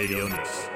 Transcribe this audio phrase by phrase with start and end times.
[0.00, 0.70] Radio Mix.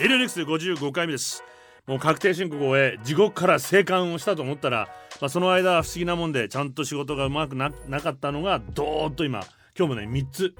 [0.00, 1.44] エリオニクス55回目です。
[1.86, 4.88] もう確定申告を終え地獄から生還をしたと思ったら、
[5.20, 9.44] まあ、その間不思議なもんでちゃんと仕事がうまくななかったのがどーっと今
[9.78, 10.56] 今日もね3つ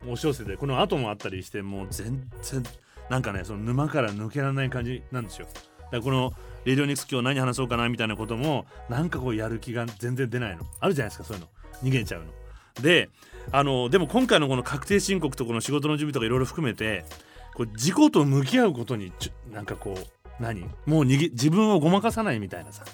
[0.00, 2.64] 押し寄せてこの後もあったりしてもう全然
[3.08, 5.46] なんかねその沼から抜けられない感じなんですよ。
[5.46, 6.32] だからこの
[6.64, 10.64] レディオニクス今日何話そうかなみたいなこともなんかこうやる気が全然出ないの。
[10.80, 11.48] あるじゃないですかそういうの。
[11.84, 12.41] 逃げちゃうの。
[12.80, 13.10] で
[13.50, 17.04] あのでも今回のこの確定申告とこの仕事の準備とかいろいろ含めて
[17.54, 20.62] こう自己と向き合うことにちょなんかこう何？
[20.86, 22.84] もう逃げ自分をごまかさないみたいなさ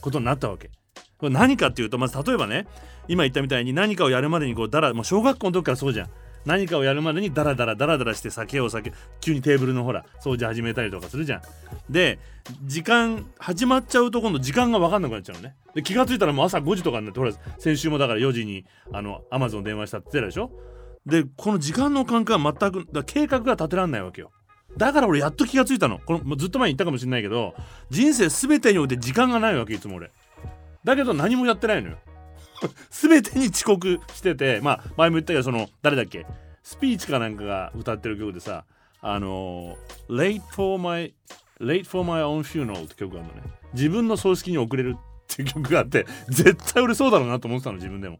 [0.00, 0.70] ことになったわけ。
[1.18, 2.66] これ何かっていうとまず例えばね
[3.08, 6.08] 今言ったみたいに何かをやるまでにこうだらもう小学校の時からそうじゃん。
[6.44, 11.42] 何かをやるまでにダラダラダラダラして酒を酒急にテーブルのほら掃除始めたりとかするじゃん。
[11.90, 12.18] で
[12.64, 15.54] 時間始まっちゃうと今度時間が分かんなくなっちゃうのね。
[15.74, 20.50] で気が付いたらもう朝5時とかになってほら先週もだから4時にあのアマゾン電話したって言ってたでしょ。
[21.06, 24.30] でこの時間の感覚は全くだ計画が立てらんないわけよ。
[24.76, 25.98] だから俺やっと気がついたの。
[25.98, 27.54] このずっと前に言ったかもしれないけど
[27.90, 30.10] 人生全てにおいて時間がないわけいつも俺。
[30.84, 31.98] だけど何もやってないのよ。
[32.90, 36.26] 全てに遅刻しててまあ前も言ったけどその誰だっけ
[36.62, 38.64] スピーチかなんかが歌ってる曲でさ
[39.00, 39.76] あの
[40.08, 41.12] 「Late for my
[41.60, 43.50] Late for my own funeral」って曲があるのね。
[43.74, 48.18] 自分の葬式に遅れるっていう曲があって絶対俺そうだろうなと思ってたの自分でも。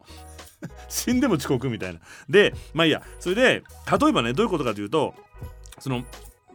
[0.87, 1.99] 死んでも遅刻みたいな。
[2.29, 3.01] でまあいいや。
[3.19, 3.41] それで
[3.99, 5.13] 例えばねどういうことかというと
[5.79, 6.03] その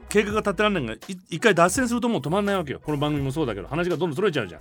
[0.08, 2.80] 計画が立てられないが一回脱線するともう止まんないわけよ。
[2.84, 4.60] この番組もそうだけど話がどんどんそれちゃうじゃん。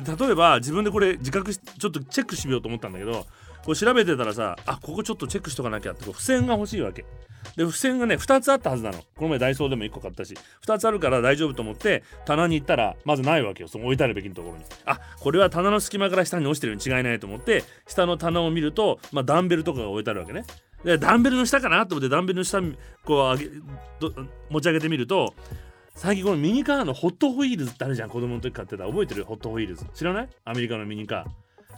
[0.00, 3.26] 例えば自分でこれ自覚しちょっとチェックしてみようと思ったんだけど
[3.64, 7.04] こう調べてたらさあここちょっとチェックしとかなきゃってこう付箋が欲しいわけ。
[7.56, 8.98] で付箋がね2つあったはずなの。
[8.98, 10.34] この前ダイソーでも1個買ったし。
[10.66, 13.68] 2つあるから大丈夫と思って棚に行ったらまずないわけよ。
[13.68, 14.64] その置いてあるべきのところに。
[14.84, 20.44] あこれは棚の隙間から下に落ちてるに違いないと思って下の棚を見ると、まあ、ダンベルとかが置いてあるわけね。
[20.84, 22.60] でダンベルの下かなと思ってダンベルの下
[23.04, 23.50] こう上げ
[24.50, 25.34] 持ち上げてみると
[25.96, 28.10] 最近このミニカーのホットホイールズってあるじゃん。
[28.10, 28.84] 子供の時買ってた。
[28.84, 29.24] 覚えてる？
[29.24, 29.86] ホットホイールズ。
[29.94, 30.28] 知らない？
[30.44, 31.24] アメリカのミニカ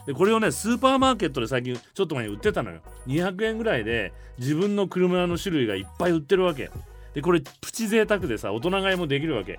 [0.03, 0.05] ー。
[0.07, 2.81] でこれをねスーパーマーケットで最近ちょっと前に売ってたのよ。
[3.07, 6.69] 200円ぐらいで自分の車の種類がいっぱい売ってるわけ。
[7.13, 9.57] でこれプチ贅沢でさ大人買いもできるわけ。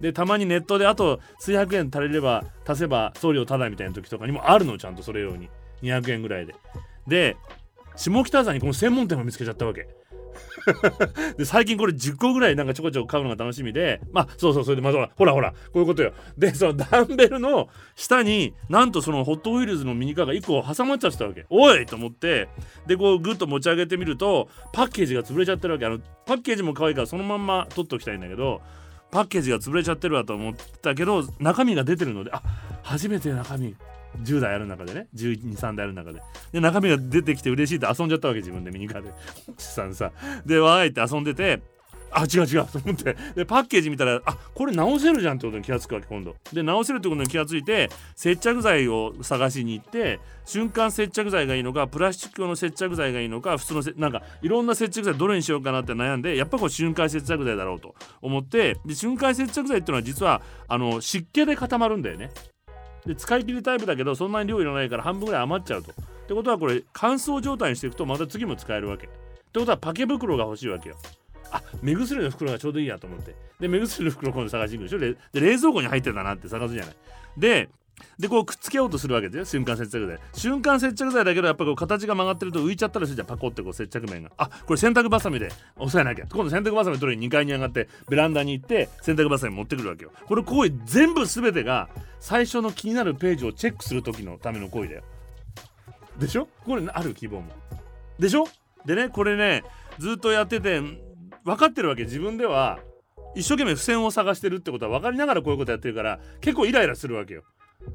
[0.00, 5.48] でたまにネットであと数百円足りれば足せば送料タダみたいな時とかにもあるのちゃんとそれ用に。
[5.82, 6.56] 200円ぐらいで。
[7.06, 7.36] で
[7.94, 9.86] 下北沢にこの専門店を見つけちゃったわけ。
[11.36, 16.12] で最近これ10個ぐらいなんかちょこちょこ買うのが楽しみでまあそうそうそれでまずはほらほらこういうことよ。
[16.36, 21.46] でそのダンベルの下になんとそのホットウィルズのミニカーが1個挟まっちゃってたわけ。
[21.50, 22.48] おいと思って。
[22.86, 25.86] でこうグッと持ち上げてみるとパッケージが潰れちゃってるわけ。
[25.86, 28.60] あのパッケージも可愛いからそのまんま取っておきたいんだけど
[29.10, 32.42] パッケージが潰れちゃってるわと思ったけど中身が出てるのであ
[32.82, 33.74] 初めて中身。
[34.22, 36.22] 10台ある中でね123台ある中で。
[36.52, 39.12] で中身が出てきて嬉しいって遊んじゃったわけ自分でミニカーで。
[39.58, 40.12] さんさ。
[40.44, 41.62] でわーいって遊んでて
[42.12, 43.16] あ違う違うと思って。
[43.34, 46.34] でパッケージ見たらあこれ直せるじゃんってことに気がつくわけ今度。
[46.52, 62.30] で直せるってことに気がついて接着剤を探しに行って瞬間接着剤がいいのかプラスチック用の接着剤がいいのか普通のせなんかいろんな接着剤どれにしようかなって悩んでやっぱこれ瞬間接着剤だろうと思ってで瞬間接着剤っていうのは実はあの湿気で固まるんだよね。
[63.06, 65.92] で使い切りタイプだけどそんなに量いらないから半分ぐらい余っちゃうと。
[65.92, 65.94] っ
[66.28, 69.06] てことはこれ乾燥状態にしていくとまた次も使えるわけ。
[69.06, 70.96] ってことはパケ袋が欲しいわけよ。
[71.50, 75.40] あ目薬の袋がちょうどいいやと思ってで目薬の袋今度探しに行くでしょ？
[75.40, 76.94] で冷蔵庫に入ってたなって探すじゃない。
[77.36, 77.68] で
[78.18, 79.44] でこうくっつけようとするわけですよ。
[79.60, 80.18] 瞬間接着剤。
[80.34, 83.26] 瞬間接着剤だけどやっぱこう形が曲がってると浮いちゃったりするじゃん。
[83.26, 84.30] パコってこう接着面が。
[84.36, 85.50] あこれ洗濯バサミで。
[85.76, 86.26] 押さえなきゃ。
[86.30, 90.12] 今度洗濯バサミ取りに2階に上がってベランダに行って洗濯バサミ持ってくるわけよ。
[90.26, 91.88] これ行為全部全てが
[92.20, 95.02] 最初の気になるページをチェックする時のための行為だよ。
[96.18, 96.48] でしょ？
[96.66, 97.48] これある希望も。
[98.18, 98.46] でしょ？
[98.84, 99.62] でねこれね
[99.98, 100.80] ずっとやってて
[101.44, 102.04] 分かってるわけ。
[102.04, 102.78] 自分では
[103.36, 107.44] 一生懸命付箋を探してるってことは分かりながらこういうことやってるから結構イライラするわけよ。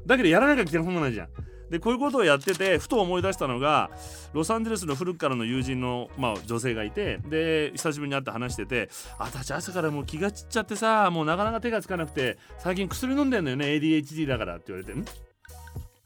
[0.06, 1.28] だけどやらなきゃいけないもんないじゃん。
[1.70, 3.90] でこういうことをやっててふと思い出したのが
[4.32, 8.88] ロサンゼルスの古くからの友人の、まあ、女性がいてで久しぶりに会って話してて
[9.18, 15.04] 「あたち朝からもう気が散っちゃってさもうなかなか手がつかなくて最近薬飲んでんのよね ADHD だから」って言われて「ん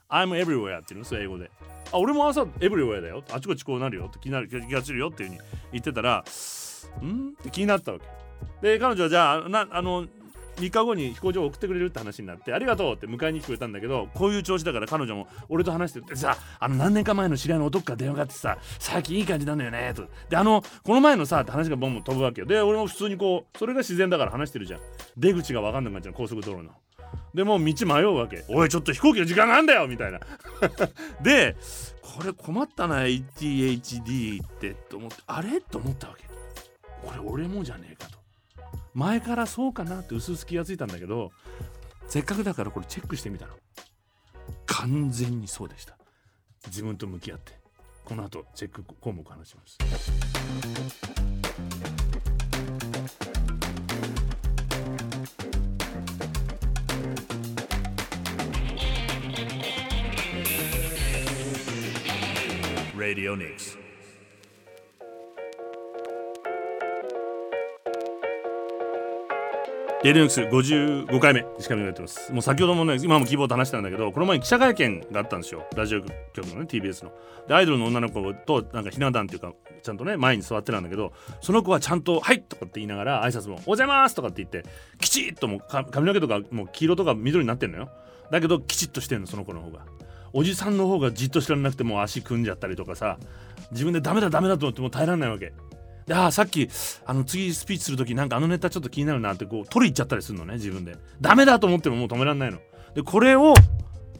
[0.09, 1.51] ?I'm everywhere」っていうのそれ英語で。
[1.93, 5.41] あ俺も朝エブリウェアだよあちこちこうなるよって気になる気がするよっていうふうに
[5.73, 6.25] 言ってたら
[7.03, 7.31] ん？
[7.31, 8.07] って気になったわけ
[8.63, 10.07] で彼女はじゃあなあの
[10.61, 20.07] 3日後に飛行場を送ってくれるって話になってありがとうって迎えに来てくれたんだけどこういう調子だから彼女も俺と話してるってさあの何年か前の知り合いの男から電話があってさ最近いい感じなんだよねと。
[20.29, 22.47] であのこの前のさって話がボンボン飛ぶわけよ。
[22.47, 24.81] で俺も普通にこうそれが自然だから話してるじゃん。
[25.17, 26.71] 出口が分かんなくなっちゃう高速道路の。
[27.35, 28.45] でもう道迷うわけ。
[28.49, 30.21] おいちょっと飛行機の時間なんだよみたいな。
[31.23, 31.57] で
[32.03, 35.61] これ困ったな ATHD ってと思ってあれ？
[35.61, 36.25] と思ったわけ。
[37.07, 38.20] これ俺もじゃねえかと。
[38.95, 41.31] 前からそうかなって薄々気がついたんだけど
[42.09, 43.55] せっかくだからこれチェックしてみたの。
[44.67, 45.97] 完全にそうでした。
[46.67, 47.59] 自分と向き合って。
[48.05, 49.79] この後チェック項目話します。
[62.97, 63.80] Radio Nix.
[70.03, 72.33] ディオニクス55回目石上がやってます。
[72.33, 75.67] もう先ほどもね今もキーボード話したんだけどこの前記者会見があったんですよ。
[75.77, 77.13] ラジオ局のね TBS の。
[77.47, 79.53] でアイドルの女の子となんかひな壇っていうか
[79.83, 81.13] ちゃんとね前に座ってたんだけど
[81.43, 84.65] その子はちゃんと「はい!」とかって言いながら挨拶も「おはようございます!」とかって言って
[85.01, 87.91] きちっともう髪の毛とかもう黄色とか緑になってんのよ。
[88.31, 89.81] だけどきちっとしてんのその子の方が。
[90.33, 93.19] おじさんの方がじっとしてらなくてもう足組んじゃったりとかさ
[93.73, 95.53] 自分でダメだダメだと思ってもう耐えられないわけ。
[96.07, 96.69] であさっき
[97.07, 100.97] あの次スピーチする時なんかあのネタちょっと気になるなってこう取り行っちゃったりするのね自分で。
[101.21, 102.59] ダメだと思ってももう止められないの。
[102.95, 103.55] でこれを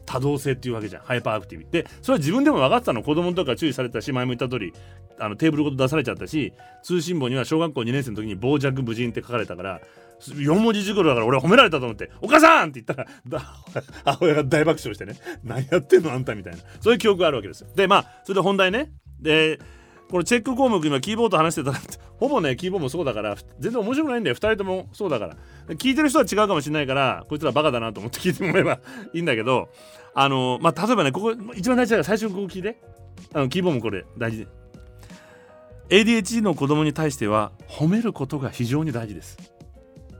[0.05, 1.03] 多動性っていうわけじゃん。
[1.03, 1.65] hyperactive。
[1.71, 3.03] でそれは自分でも分かってたの。
[3.03, 4.73] 子供とか注意されたし前も言った通り
[5.19, 9.81] あのテーブルごと出されちゃったし通信簿には小学校2年生の時に傍若無人って書かれたから
[10.21, 12.93] 4文字熟語だから俺は褒められたと思って「お母さん!」って言った
[13.29, 13.41] ら
[14.05, 16.59] 母親が大爆笑してね「何やってんのあんた」みたいな。
[16.79, 17.67] そういう記憶があるわけですよ。
[17.75, 18.91] でまあそれで本題ね。
[19.19, 19.59] で
[20.11, 21.79] これチェック項目今キーボード話してたら
[22.19, 24.35] ほぼねキーボードもそうだから全然面白くないんだよ。
[24.35, 25.37] 2人ともそうだから。
[25.75, 28.79] 聞いてる人は違うかもしれないからこいつらバカだなと思って聞いてもらえば
[29.13, 29.69] いいんだけど。
[30.13, 32.77] あのまあ例えばねここ一番大事だから最初にここ聞いて。
[33.33, 34.39] あのキーボードもこれ大事。
[34.39, 34.47] で
[35.89, 39.37] ADHD の子供に対しては褒めることが非常に大事です。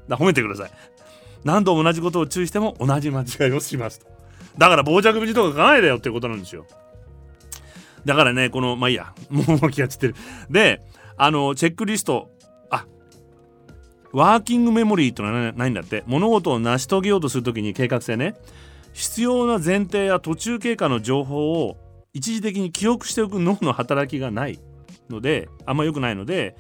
[0.08, 0.72] だ褒めてください。
[1.44, 4.08] 何度同じことを注意しても同じ間違いをしますと。
[4.58, 6.66] だから傍若無人とか書かないでよってことなんですよ。
[8.06, 9.14] だからねこのまあいいや。
[9.30, 10.16] もう気が散ってる。
[10.50, 10.82] で
[11.18, 12.30] あのチェックリスト。
[12.70, 12.86] あ
[14.12, 16.04] ワーキングメモリーってのはないんだって。
[16.08, 18.36] 物事を成し遂げようとするときに計画性ね。
[18.94, 21.78] 必要な前提や途中経過の情報を
[22.14, 24.60] 一時的に記憶しておく脳の働きがない
[25.10, 26.58] のであんま良くないので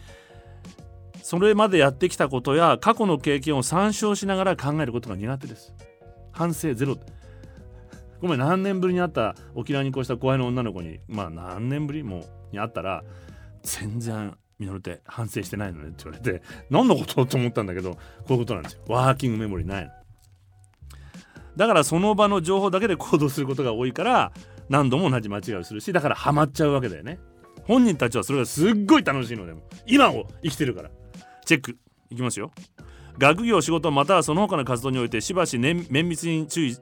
[1.23, 5.73] それまでやってきたことや過去の経験を参照しながら考えることが苦手です。
[6.31, 6.97] 反省ゼロ。
[8.21, 10.99] ごめん何年ぶりに会った沖縄に越した後輩の女の子に。
[11.07, 13.03] まあ何年ぶりもに会ったら
[13.63, 17.25] 全然ミノルって反省してないのねって言われて何のこと？
[17.25, 18.81] と思ったんだけどこういうことなんですよ。
[18.87, 19.91] ワーキングメモリーないの。
[21.57, 24.31] だからその場の情報だけで行動することが多いから
[24.69, 27.19] 何度も同じ間違いをするしだからハマっちゃうわけだよね。
[27.63, 30.91] 本人たちはそれがすっごい楽しいのでも今を生きてるから。
[31.45, 31.77] チェック。
[32.09, 32.51] いきますよ。
[33.17, 36.77] 学業仕事またはその他の活動においてしばし、綿密に注意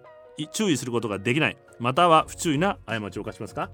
[0.47, 1.57] 注意することができない。
[1.79, 3.69] または不注意な過ちを犯しますか？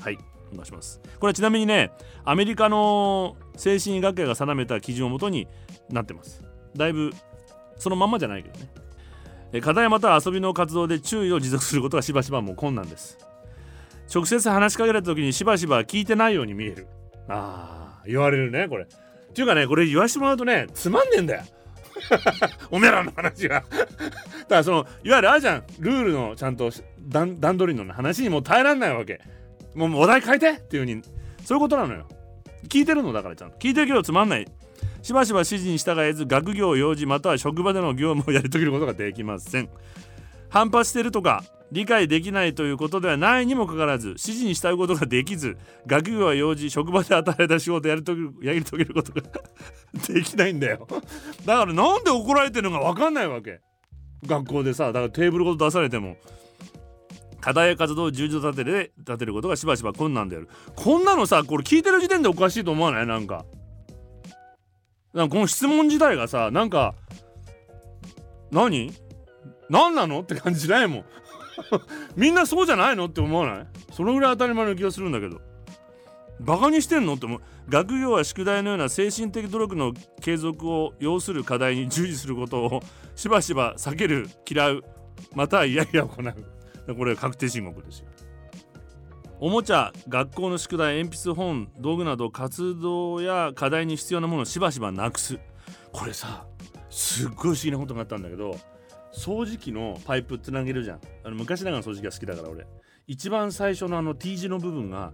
[0.00, 0.18] はい
[0.52, 1.00] お願いします。
[1.18, 1.90] これはちなみにね
[2.24, 5.48] アメリカの精神医学会が定めた基準をもとに
[5.90, 6.44] なってます。
[6.76, 7.12] だいぶ
[7.76, 8.58] そのまんまじゃないけど
[9.52, 9.60] ね。
[9.60, 13.18] 課題または遊びの活動で注意を持続することがしばしばもう困難です。
[14.12, 16.88] 直接話しかけられた時にしばしば聞いてないように見える。
[17.28, 18.84] ああ言われるねこれ。
[18.84, 18.86] っ
[19.32, 21.44] ていうかねこれ言わしてもらうとねつまんねえんだよ。
[22.70, 23.62] おめえらの話は。
[23.70, 26.70] だからそのいわゆるあるじゃんルールのちゃんと
[27.08, 29.20] 段取りの話にもう耐えらんないわけ。
[29.74, 31.02] もうお題変えてっていうふうに。
[31.44, 32.06] そういうことなのよ。
[32.68, 33.58] 聞いてるのだからちゃんと。
[33.58, 34.46] 聞いてるけどつまんない。
[35.02, 39.68] しばしば指示に従えず学業用事または職場での業務をやり遂げることができません。
[40.48, 49.22] 反発してるとか理解できないということではないにもかかわらず指示に従うことができず学業や用事職場で与えた仕事をやり遂げるやり遂げることが
[50.14, 50.86] できないんだよ。
[51.44, 53.60] だからなんで怒られてるのか分かんないわけ。
[54.26, 56.16] 学校でさだからテーブルごと出されても
[57.40, 60.48] 課題や活動を充実立てる立てることがしばしば困難である。
[60.76, 63.06] こんなのさこれ聞いてる時点でおかしいと思わない？
[63.06, 63.44] なんか。
[65.12, 66.94] なんかこの質問自体がさなんか
[68.50, 68.92] 何？
[69.68, 70.20] 何なの？
[70.20, 71.04] って感じしないもん。
[72.16, 73.06] みんなそうじゃないの？
[73.06, 73.66] って思わない？
[73.92, 75.40] そのぐらい当たり前の気がするんだけど。
[76.40, 77.14] バカにしてんの？
[77.14, 77.40] って思う。
[77.68, 82.82] 学業や宿題のような精神的努力の継続を要する課題に従事することを
[83.14, 84.84] しばしば避ける嫌う
[85.34, 86.94] または嫌々行う。
[86.94, 88.06] これ確定申告ですよ。
[89.40, 95.38] おもちゃ学校の宿題鉛筆本道具など活動や課題に必要なものをしばしばなくす。
[95.92, 96.46] これさ
[96.90, 98.56] すっごい不思議なことがあったんだけど
[99.14, 101.00] 掃除機のパイプつなげるじゃん。
[101.24, 102.66] あの昔ながらの掃除機が好きだから俺。
[103.06, 105.12] 一番最初のあの T 字の部分が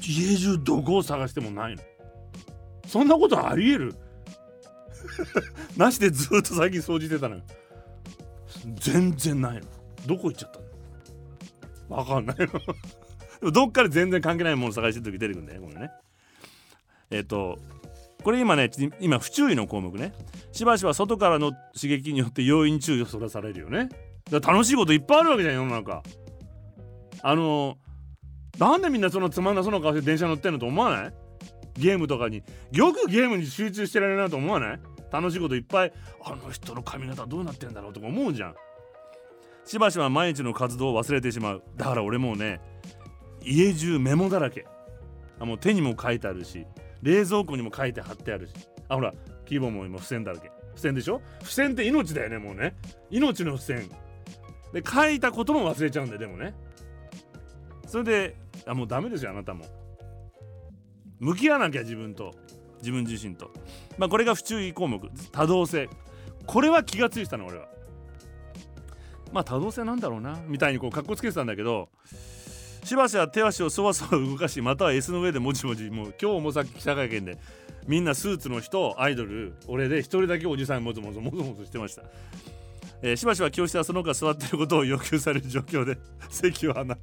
[0.00, 1.82] 家中どこを探してもないの。
[2.86, 3.94] そんなことありえる？
[5.76, 7.42] なしでずっと最近掃除してたのよ。
[8.80, 9.62] 全然ないの。
[10.06, 10.58] どこ行っちゃった
[11.88, 11.96] の？
[11.96, 12.36] わかんない
[13.42, 13.52] の。
[13.52, 15.90] どっかで全然関係ないもの探してる時出てくるんだよこれね。
[17.10, 17.58] えっ、と
[18.26, 20.12] これ今ね今不注意の項目ね。
[20.50, 23.88] しばしば外からの刺激によって容易に注意をそらされるよね。
[24.28, 26.02] だ楽しいこといっぱいあるわけじゃん世の中。
[27.22, 27.78] あの
[28.58, 31.12] なんでみんなそのつまんなそうな顔して電車乗ってんのと思わない？
[31.74, 32.42] ゲームとかに。
[32.72, 34.80] よくゲームに集中してられるなと思わない？
[35.12, 35.92] 楽しいこといっぱい。
[36.24, 38.54] あの人の髪型どうなってんだろうとか思うじゃん。
[39.64, 41.62] しばしば毎日の活動を忘れてしまう。
[41.76, 42.60] だから俺もうね
[43.44, 44.66] 家中メモだらけ。
[45.38, 46.66] あもう手にも書いてあるし。
[47.02, 48.52] 冷蔵庫にも書いて貼ってあるし。
[48.88, 49.12] あほら
[49.44, 50.50] キーボードも今付箋だらけ。
[50.74, 51.20] 付箋でしょ？
[51.40, 52.74] 付箋って命だよねもうね。
[53.10, 53.88] 命の付箋。
[54.72, 56.54] で書いたことも忘れちゃうんだよでもね。
[57.86, 58.36] それで
[58.66, 59.64] あもうダメですよあなたも。
[61.18, 62.34] 向き合わなきゃ自分と。
[62.78, 63.50] 自分自身と。
[63.96, 65.00] まあこれが不注意項目。
[65.32, 65.88] 多動性。
[66.46, 67.68] これは気がついてたの俺は。
[69.32, 70.38] まあ多動性なんだろうな。
[70.46, 71.88] みたいにこうかっこつけてたんだけど
[72.86, 77.36] しばしば手足をそわそわ動かしまたは S の上でもちもちもう今日もさっき記者会見で
[77.88, 82.02] みんなスーツの人アイドル俺で一人だけおじさんもぞもぞもぞもぞしてました。
[83.02, 85.98] えー、しばしば教室はその他座ってることを要求される状況で
[86.30, 86.96] 席を離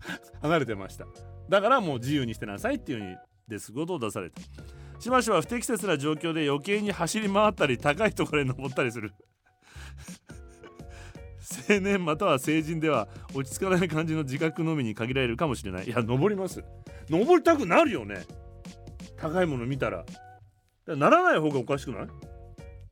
[0.60, 1.06] れてました。
[1.50, 3.18] だからもう自由にしてなさいっていうふうに
[3.50, 4.42] ですことを出された
[5.00, 9.12] しばしば不適切な状況で余計に走り回ったり高いところへ登ったりする。
[11.70, 15.86] 青年または成人では落ち着かない感じの自覚のみに限られるかもしれない。
[15.86, 16.64] いや登ります。
[17.10, 18.26] 登りたくなるよね。
[19.18, 20.06] 高いもの見たら。
[20.88, 22.08] ならない方がおかしくない？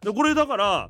[0.01, 0.89] でこれだから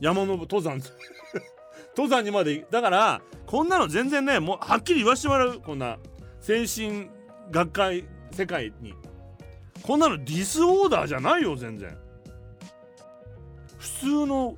[0.00, 0.80] 山の登山。
[1.96, 5.60] 登山にまでだからこんなの全然ねもうはっきり言わしてもらう。
[5.60, 5.98] こんな
[6.40, 7.08] 精神
[7.50, 8.94] 学会世界に。
[9.82, 11.96] こんなの disorder じゃないよ全然。
[13.78, 14.56] 普通の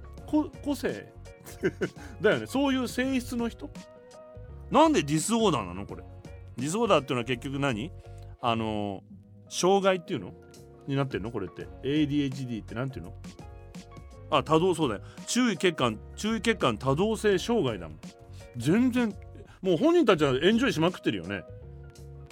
[0.62, 1.13] 個性。
[2.20, 2.46] だよね。
[2.46, 3.70] そういう性質の人？
[4.70, 6.02] なんで disorder なのこれ？
[6.56, 7.90] disorder っていうのは結局何？
[8.40, 9.02] あの
[9.48, 10.32] 障害っていうの？
[10.86, 11.30] になってんの？
[11.30, 11.66] これって。
[11.82, 13.14] ADHD って何ていうの？
[14.30, 17.98] あ多動そうだよ注意欠陥注意欠陥多動性障害だもん。
[18.56, 19.14] 全然
[19.62, 21.44] もう本人たちはエンジョイしまくってるよね。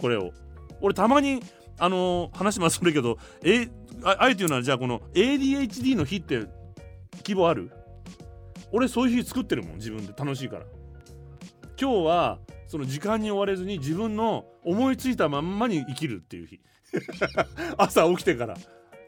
[0.01, 0.33] これを。
[0.81, 1.41] 俺たまに
[1.79, 3.69] あのー、話まするけどえ
[4.03, 6.47] ああえて言うならじゃあこの ADHD の日って
[7.23, 7.71] 希望ある？
[8.73, 10.13] 俺そういう日作ってるもん自分で。
[10.17, 10.65] 楽しいから。
[11.81, 16.61] 今日はその時間に追われずに自分の思いついたまんまに生きるっていう日。
[17.77, 18.57] 朝起きてから。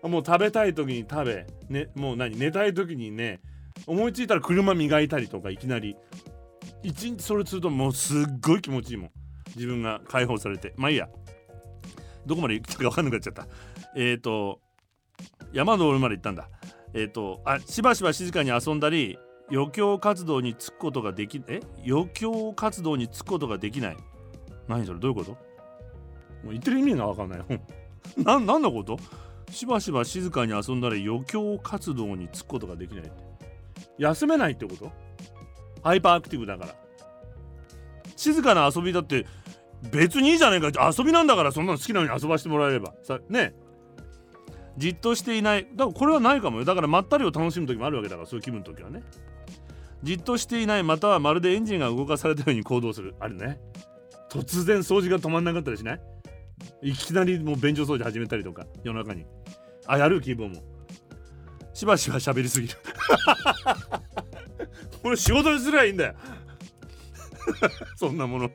[0.03, 2.39] もう食べたい時に食べ、ね、もう何？
[2.39, 3.41] 寝たい時にね。
[3.87, 5.97] 思いついたら車磨いたりとかいきなり。
[6.83, 9.11] 一日それするともうすっごい気持ちいいもん。
[9.57, 10.75] 自分が解放されて。
[10.77, 11.09] まあいいや。
[12.27, 13.47] どこまで行ったか分かんなくなっちゃった。
[13.97, 14.61] えっ、ー、と
[15.53, 16.49] 山登るまで行ったんだ。
[16.93, 19.19] えっ、ー、とあしばしば静かに遊んだり
[19.51, 21.61] 余興活動に就くことができえ？
[21.87, 23.97] 余興活動に就くことができない。
[24.69, 25.01] 何それ？
[25.01, 25.31] どういうこと？
[25.33, 25.37] も
[26.47, 27.61] う言ってる意味が分かんない。
[28.23, 28.99] な何のこと？
[29.51, 33.13] しばしば静かに遊んだり余興活動に就くことができないって。
[33.99, 34.91] 休めないってこと？
[35.83, 36.75] hyperactive だから。
[38.17, 39.27] 静かな遊びだって
[39.93, 40.91] 別にいいじゃないか。
[40.97, 42.95] 遊びなんだからそんなの好きなように遊ばしてもらえれば。
[43.03, 43.55] さね
[44.77, 45.69] じっとしていない。
[45.75, 46.65] だからこれはないかもよ。
[46.65, 49.03] だからまったりを楽しむ時もあるわけだからそういう気分の時はね。
[50.05, 53.15] じっとしていないまたはまるでエンジンが動かされたように行動する。
[53.21, 53.59] あるね。
[54.31, 56.01] 突然掃除が止まんなかったりしない？
[56.83, 59.25] いきなりもう便所掃除始めたりとか夜中に。
[59.87, 60.63] あやる気分も。
[61.73, 62.75] しばしば喋りすぎる。
[65.03, 66.15] これ仕事にすりゃいいんだよ。
[67.97, 68.51] そんなもの。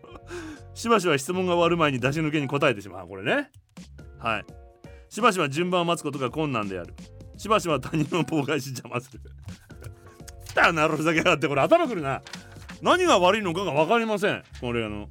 [0.73, 3.07] しばしば質問が終わる前に出し抜けに答えてしまう。
[3.07, 3.51] これね。
[4.19, 4.45] はい。
[5.09, 6.93] しばしば順番を待つことが困難である。
[7.37, 9.21] しばしば他人の妨害し邪魔する。
[10.61, 12.21] だなるふざけやがってこれ頭くるな。
[12.81, 14.43] 何が悪いのかが分かりません。
[14.61, 15.09] これあの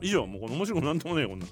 [0.00, 1.46] 以上もうこの面白くなんともねえこんな。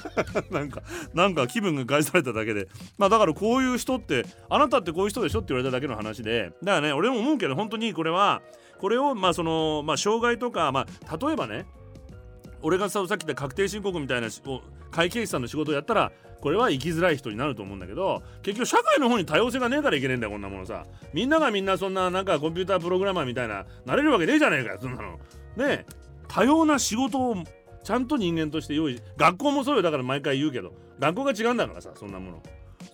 [0.50, 0.82] なんか
[1.14, 2.68] なんか気分が害されただけで。
[2.96, 6.52] まあだからこういう人ってあなたってこういう人でしょって言われただけの話で。
[6.62, 8.42] だからね俺も思うけど本当にこれは
[8.78, 11.66] これをまあそのまあ障害とかまあ例えばね
[12.62, 14.28] 俺がささっき言った確定申告みたいな
[14.90, 20.84] 会計士さんの仕事をやったらこれは生きづらい人になると思うんだけど結局社会の方に多様性がねえからいけねえんだよこんなものさ。
[21.12, 25.12] みんながみんなそんななんかコンピュータープログラマーみたいななれるわけねえじゃねえかよそんなの。
[25.12, 25.18] ね
[25.58, 25.86] え。
[26.28, 27.36] 多様な仕事を
[27.82, 29.82] ちゃんと人間として用意学校もそうよ。
[29.82, 30.72] だから毎回言うけど。
[30.98, 32.42] 学校が違うんだからさそんなもの。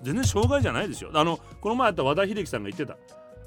[0.02, 1.10] 全然障害じゃないですよ。
[1.12, 2.96] あのこの前あった和田秀樹さんが言ってた。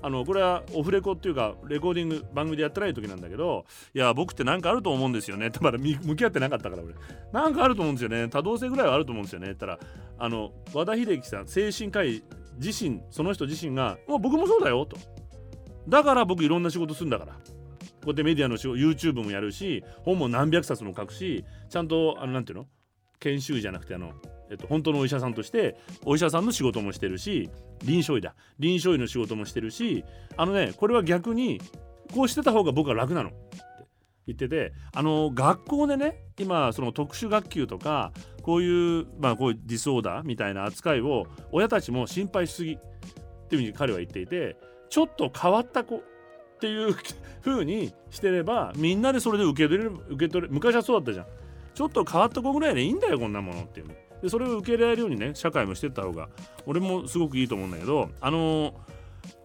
[0.08, 5.48] あのこれはオフレコっていうかレコーディング番組でやってない時なんだけどいや僕って何かあると思うんですよね。
[5.48, 6.94] っ てまだ向き合ってなかったから俺。
[7.34, 8.30] なんかあると思うんですよね。
[8.30, 9.48] 多動性ぐらいはあると思うんですよね。
[9.48, 12.24] って言ったらあの和田秀樹さん精神科医
[12.58, 14.96] 自身その人自身がもう僕もそうだよと。
[15.90, 17.34] だから僕いろんな仕事するんだから。
[17.34, 17.40] こ
[18.06, 22.68] うやってメディアの仕事 YouTube もやるし本も何百冊も書くしちゃんとあのなんていうの？
[23.20, 24.14] 研修じゃなくてあの、
[24.50, 27.50] えっと、本当のお医者さんとしてお医者さんの仕事もしてるし
[27.84, 28.36] 臨床医だ。
[28.60, 30.04] 臨床医の仕事もしてるし
[30.36, 31.62] あのねこれは逆に
[32.14, 33.30] こうしてた方が僕は楽なの。
[33.30, 33.38] って
[34.28, 38.12] 言っててあの学校でね今その特殊学級とか
[38.42, 42.78] こういうまあこういうディスオーダーみたいな扱いを親たちも心配しすぎっ
[43.50, 44.58] ていうふうに彼は言っていて
[44.90, 46.02] ちょっと変わった子っ
[46.60, 46.96] ていう
[47.44, 51.26] 風にしてればみんなでそれで受け取れる受け取れ昔はそうだったじゃん。
[51.74, 53.88] ちょっと変わった子ぐらいでいいんだよこんなものっていう
[54.22, 56.30] でそれを受け入れられるようにね社会もしてった方が
[56.66, 58.74] 俺もすごくいいと思うんだけどあのー、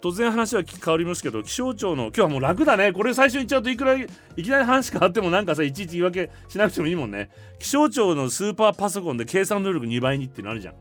[0.01, 2.91] 突然話は変わりますけど気象庁の今日はもう楽だね。
[2.91, 7.29] これ最初に言っちゃうといくらいきなり話変わってもなんかさいちいち言い訳しなくてもいいもんね。
[7.59, 10.75] 気象庁のスーパーパソコンで計算能力2倍にっていうのあるじゃん。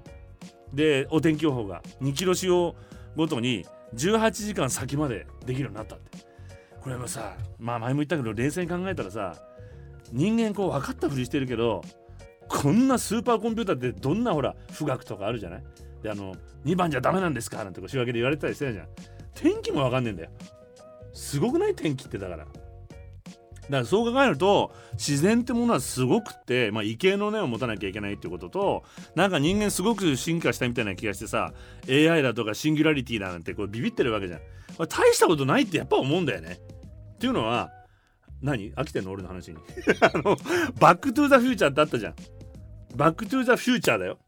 [0.72, 2.74] でお天気予報が2キロ使用
[3.14, 6.18] ごとに18時間先までできるようになったって。
[6.80, 9.36] これもさまあ前も言ったけど冷静に考えたらさ
[10.10, 11.82] 人間こう分かったふりしてるけど
[12.52, 15.62] こんなスーパーコンピューターってどんなほら富岳とかあるじゃない？
[16.02, 17.64] であの2番じゃダメなんですか？
[17.64, 18.88] なんてこう仕分けで言われたりしてるじゃん。
[19.34, 20.30] 天気も分かんねえんだよ。
[21.12, 21.74] すごくない？
[21.74, 22.44] 天気ってだから。
[22.44, 22.48] だか
[23.70, 28.82] らそう考えると自然ってものはすごくって、まあ、畏敬の念を持たなきゃいけないっていうことと
[29.14, 31.52] なんか人間すごく進化したみたいな気がしてさ
[31.88, 34.40] AI だとかシンギュラリティだなんてこうビビってるわけじゃん。
[34.88, 36.58] 大したことないってやっぱ思うんだよね。
[37.14, 37.70] っていうのは
[38.42, 38.74] 何？
[38.74, 39.12] 飽きてんの？
[39.12, 39.58] 俺の話に。
[40.00, 40.36] あの
[40.80, 42.14] バックトゥザフューチャーってあったじゃん。
[42.96, 44.18] バックトゥザフューチャーだよ。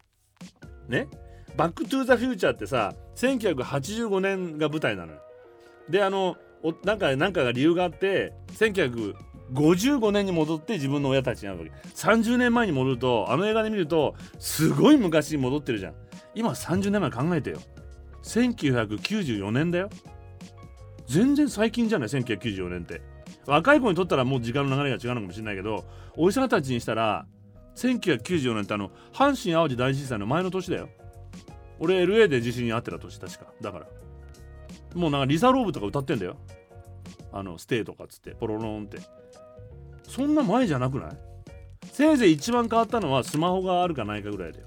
[0.89, 1.09] ね？
[1.57, 5.19] バックトゥザフューチャーってさ1985年が舞台なのよ。
[5.89, 11.71] であのおなんかなんかが理由があって1955年に戻って自分の親たちに会うわけ。
[11.95, 15.95] 30年前に戻るとあの映画で見るとすごい昔に戻ってるじゃん。
[16.35, 17.61] 今30年前考えてよ。
[18.23, 19.91] 1994年だよ。
[21.07, 23.03] 全然最近じゃない1994年って。
[23.47, 25.85] 若い子にとったらもう時間の流れが違うのかもしれないけど
[26.17, 27.27] おじさんたちにしたら
[27.77, 30.89] 1994年ってあの阪神・淡路大震災の前の年だよ。
[31.81, 33.47] 俺 LA で地震に遭ってた年確か。
[33.61, 33.87] だから。
[34.95, 36.37] もうなんかリサ・ローブとか歌ってんだよ。
[37.33, 38.99] あのステイとかっつってポロロンって。
[40.09, 41.17] そんな前じゃなくない？
[41.91, 44.67] せいぜい一番変わったのはスマホがあるかないかぐらいだよ。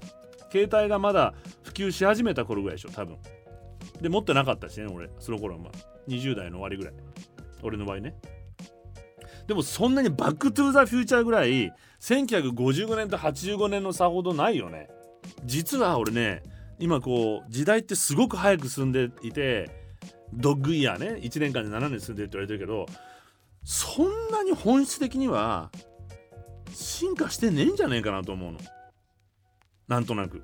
[0.52, 3.16] 携帯がまだ普及し始めた頃ぐらいでしょ多分。
[4.02, 5.60] で持ってなかったしね俺その頃は。
[5.60, 5.72] まあ
[6.08, 6.94] 20代の終わりぐらい。
[7.62, 8.14] 俺の場合ね。
[9.46, 14.88] でもそんなにバックトゥーザフューチャーぐらい1955年と85年の差ほどないよね。
[15.44, 16.42] 実は俺ね
[16.78, 19.70] 今こう時代ってすごく早く進んでいて
[20.32, 22.86] ドッグイヤーね1年間で7年進んでるって言われてるけど
[23.64, 25.70] そんなに本質的には
[26.72, 28.58] 進化してねえんじゃねえかなと思うの。
[29.88, 30.42] なんとなく。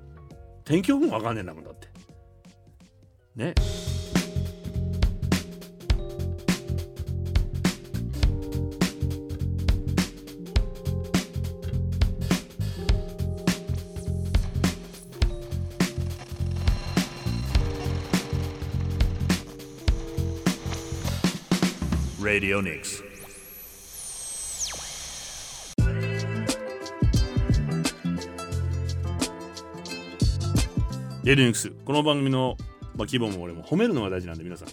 [0.65, 1.87] 天気予報もわかんねえんだもんだって。
[3.35, 3.53] ね。
[22.35, 23.01] Radio Nix.
[31.23, 32.57] レディニクスこの番組の、
[32.97, 34.67] まあ、希望も俺も褒めるのが大事なんで皆さん。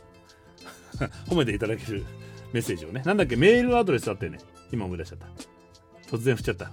[1.30, 2.04] 褒めていただける
[2.52, 3.02] メッセージをね。
[3.06, 4.38] なんだっけメールアドレスあってね。
[4.72, 6.16] 今思い出しちゃった。
[6.16, 6.70] 突然振っちゃった。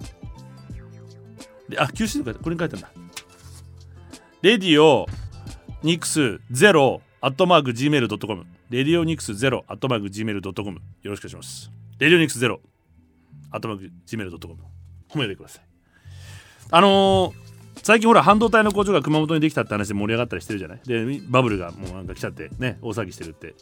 [1.68, 2.90] であ休止とかこれに書いてんだ。
[4.42, 5.06] レディオ
[5.84, 11.72] ニクスゼロアットマーク Gmail.com レディオニクスゼロアットマーク Gmail.com よろしくお願いします。
[11.98, 12.60] レディオニクスゼロ
[13.50, 14.54] アットマーク Gmail.com
[15.08, 15.64] 褒めてください。
[16.70, 20.80] あのー、最近ほら半導体の工場が熊本にできたって話で盛り上がったりしてるじゃない？
[20.86, 23.56] でバブルがもうなんか来ちゃってね大騒ぎしてるって。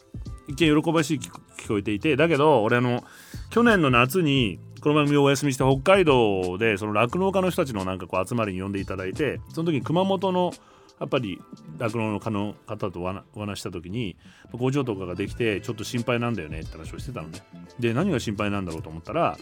[0.47, 1.31] 一見喜ばしい聞
[1.67, 3.03] こえていてだけど俺あの
[3.49, 10.51] 去年の夏にこの番組をお休みした北海道でその酪農家の人たちのなんかこう集まりに呼んでいただいてその時に熊本の
[10.99, 11.41] やっぱり
[11.77, 13.01] 酪農の方と
[13.33, 14.17] お話した時に
[14.51, 17.39] 工場とかができてちょっと心配なんだよねって話をしてたのね。
[17.79, 19.37] で何が心配なんだろうと思ったら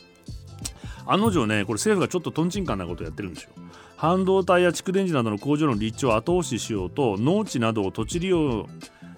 [1.08, 3.50] 案の定ねこれ政府がちょっととんちんかんなことをやってるんですよ。
[3.96, 8.68] 半導体や蓄電池などの工場の立地を後押ししようと農地などを土地利用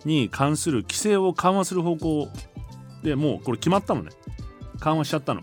[0.06, 2.30] に関する規制を緩和する方向
[3.04, 4.12] でもうこれ決まったのね。
[4.80, 5.42] 緩和しちゃったの。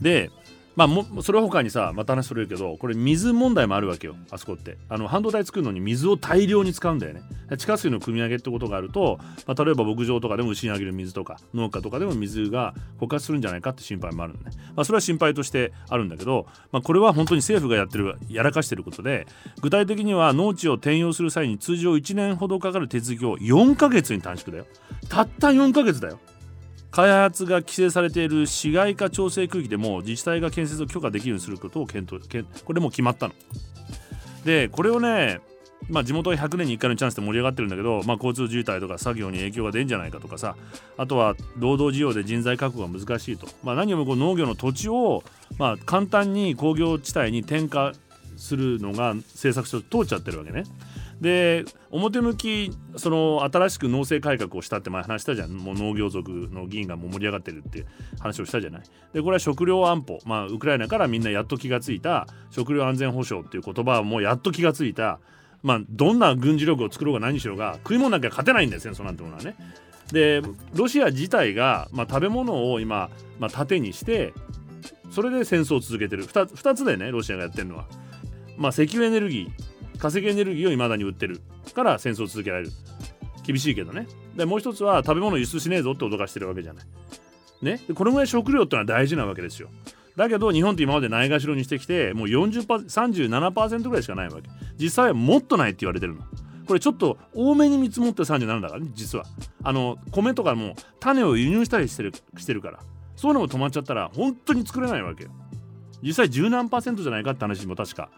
[0.00, 0.30] で
[0.76, 4.76] まあもそれ他にさまた話するけどこれ水問題もあるわけよあそこって。
[4.88, 7.22] あの半導体作るのに水を大量に使うんだよね。
[7.56, 19.26] 地下水の汲み上げってことがあると、まあ、例えば牧場とかでも牛にあげる水とか農家とかでも水が枯渇するんじゃないかって心配もあるのね、まあ、それは心配としてあるんだけど、まあ、これは本当に政府がやってるやらかしてることで
[19.60, 24.66] 具体的には農地を転用する際に通常1年ほどかかる手続きを4ヶ月に短縮だよ。
[25.08, 26.18] たった4ヶ月だよ。
[26.94, 32.24] 開発が規制されている市街化調整区域でも自治体が建設を許可できるようにすることを検討
[32.64, 33.34] これも決まったの。
[34.44, 35.40] でこれをね
[35.90, 40.56] まあ、地元は100年に1回のチャンスで盛り上がってるんだけど、まあ、交通渋滞とか作業に影響が出るんじゃないかとかさ
[40.96, 45.22] あとは労働需要で人材確保が難しいと、まあ、何よりもこう農業の土地を、
[45.58, 47.92] まあ、簡単に工業地帯に転嫁
[48.38, 50.64] するのが政策として通っちゃってるわけね。
[51.20, 55.50] で表向きその新しく農政改革をしたって前話したじゃん。
[55.52, 57.86] もう農業族の議員がもう盛り上がってるって
[58.18, 58.82] 話をしたじゃない。
[59.12, 60.18] でこれは食料安保。
[60.24, 62.26] まあウクライナからみんなやっと気がついた。
[62.50, 65.20] 食料安全保障っていう言葉はもうやっと気がついた。
[65.62, 69.56] まあどんな軍事力を作ろうが何しろが食い物なきゃ勝てないんですよそなんてものはね。
[70.12, 70.42] で
[70.74, 74.34] ロシア自体が、まあ、食べ物を今、まあ、盾にして
[75.10, 76.26] それで戦争を続けてる。
[76.26, 77.86] 2, 2つでねロシアがやってるのは、
[78.58, 79.73] まあ、石油エネルギー。
[79.98, 81.40] 化石エネルギーを未だに売ってる
[81.74, 82.70] から戦争を続けられる。
[83.44, 84.06] 厳しいけどね。
[84.36, 86.84] でもう一つは食べ物輸出しねえぞって脅かしてるわけじゃない。
[87.62, 87.80] ね。
[87.94, 89.68] これぐらい食料ってのは大事なわけですよ。
[90.16, 94.48] だけど日本って今までないがしろにしてきてもう37%ぐらいしかないわけ。
[94.78, 96.22] 実際はもっとないって言われてるの。
[96.66, 99.24] これちょっと多めに見積もって37だからね実は。
[99.62, 102.80] あの米とかも種を輸入したりしてるしてるから。
[103.16, 105.30] そういうのも止まっちゃったら本当に作れないわけよ。
[106.02, 108.10] 実際十何パーセントじゃないかって話も確か。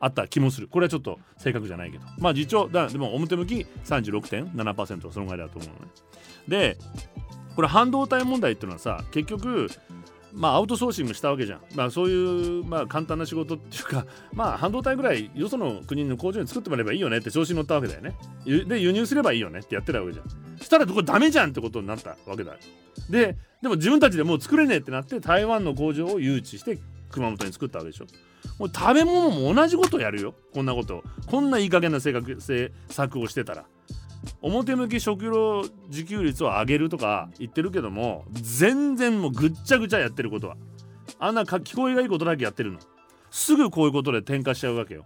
[0.00, 0.68] あった気もする。
[0.68, 2.04] これはちょっと正確じゃないけど。
[2.18, 5.92] まあ実調だでも表向き36.7%はそのぐらいだと思うのね。
[6.48, 6.78] で
[7.56, 9.70] これ半導体問題っていうのはさ結局
[10.32, 14.04] まあアウトソーシングしたわけじゃん、まあ、そういうまあ簡単な仕事っていうか
[14.34, 18.16] まあ半導体ぐらいよその国の工場に作ってもらえばいいよねって調子に乗ったわけだよね。
[18.44, 20.26] で輸入すればいいよねってやってたわけじゃん。
[20.58, 22.56] そしたらこれダメじゃんってことになったわけだ。
[23.08, 26.78] ででも自分たちでもう作れねえってなって台湾の工場を誘致して
[27.10, 28.06] 熊本に作ったわけでしょ。
[28.58, 30.34] もう食べ物も同じことやるよ。
[30.52, 31.02] こんなこと。
[31.26, 33.64] こんないい加減な性格政策をしてたら。
[34.40, 40.56] 表向き食料自給率を上げるとか言ってるけども全然もうぐっちゃぐちゃやってることは。
[41.18, 42.78] あんな聞こえがいいことだけやってるの。
[43.30, 45.04] すぐこういうことで転化しちゃうわけよ。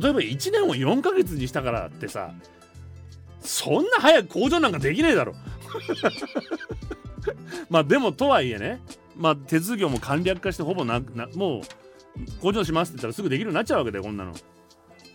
[0.00, 2.32] 例えば1年を4ヶ月にしたからってさ
[3.40, 5.34] そんな早く工場なんかできねえだろ。
[7.68, 8.80] まあでもとはいえね
[9.16, 11.62] まあ手続きも簡略化してほぼななもう
[12.40, 14.34] 工場しますって言ったらすぐできるようになっちゃうわけだよこんなの。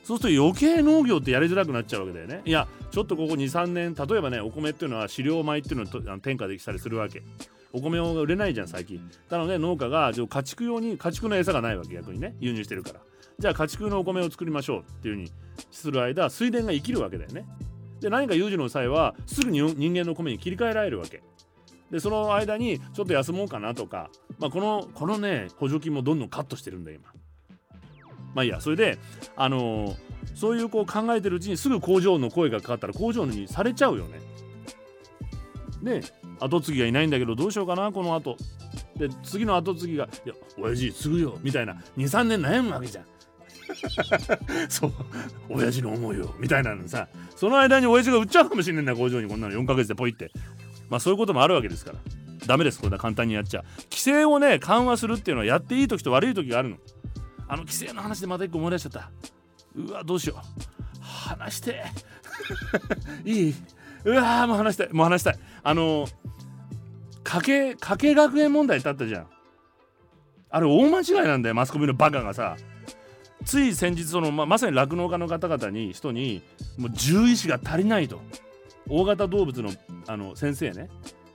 [0.04, 2.42] そうすると余計農業ってやりづらくなっちゃうわけだよね。
[2.46, 7.24] いやちょっとここ23年例えばねお米っていうのは飼料米っていうのを転嫁できたりするわけ。
[7.74, 9.02] お米が売れないじゃん最近。
[9.30, 12.36] なので農家が家畜用に家畜の餌がないわけ逆にね。
[12.40, 13.02] 輸入してるから。
[13.38, 15.32] じゃあ家畜のお米を作りましょうっていうふうに
[15.72, 17.46] する間水田が生きるわけだよね。
[18.00, 21.22] で何か有事の際はすぐに人間の米に切り替えられるわけ。
[21.92, 27.04] でその間にちょっと休もうかなとか、まあ、このこのね補助金もどんどんカットしてるんだ今。
[28.36, 28.60] まあいいや。
[28.60, 28.98] それで
[29.36, 29.96] あのー、
[30.36, 34.20] そういうこう考えてるうちにすぐ工場の声がかかったら工場にされちゃうよね。
[35.82, 36.02] で
[36.40, 38.38] 後継ぎがいないんだけどどうしようかなこの後。
[38.98, 43.06] で次の後継ぎが「いや親父すぐよ」みたいな23年悩むわけじゃん。
[44.70, 44.94] そう。
[45.50, 47.08] 親父の思いをみたいなのさ。
[47.36, 49.28] その間に親父が売っちゃうかもしれないんだ工場に。
[49.28, 50.32] こんなの4ヶ月でポイって
[50.90, 51.98] まあそういうこともあるわけですから。
[52.46, 52.80] ダメです。
[52.80, 53.62] これだ簡単にやっちゃ。
[53.62, 56.78] う規制をね緩和するっていうのはやっていい時と悪い時があるの。
[57.48, 59.12] あの規制の話でまた一個思い出しちゃった。
[59.76, 61.02] うわどうしよう。
[61.02, 61.84] 話して。
[63.26, 63.56] いい？
[64.06, 64.90] うわもう話したい。
[64.94, 65.40] もう話したい。
[65.64, 66.08] あの
[67.24, 69.28] 家計家計学園問題ってあったじゃん。
[70.50, 72.56] あれ大間違いなんだよマスコミのバカがさ。
[73.46, 76.42] つい先日そのままさに酪農家の方々に人に
[76.78, 78.22] もう獣医師が足りないと。
[78.90, 79.72] 大型動物の
[80.08, 80.90] あの先生ね。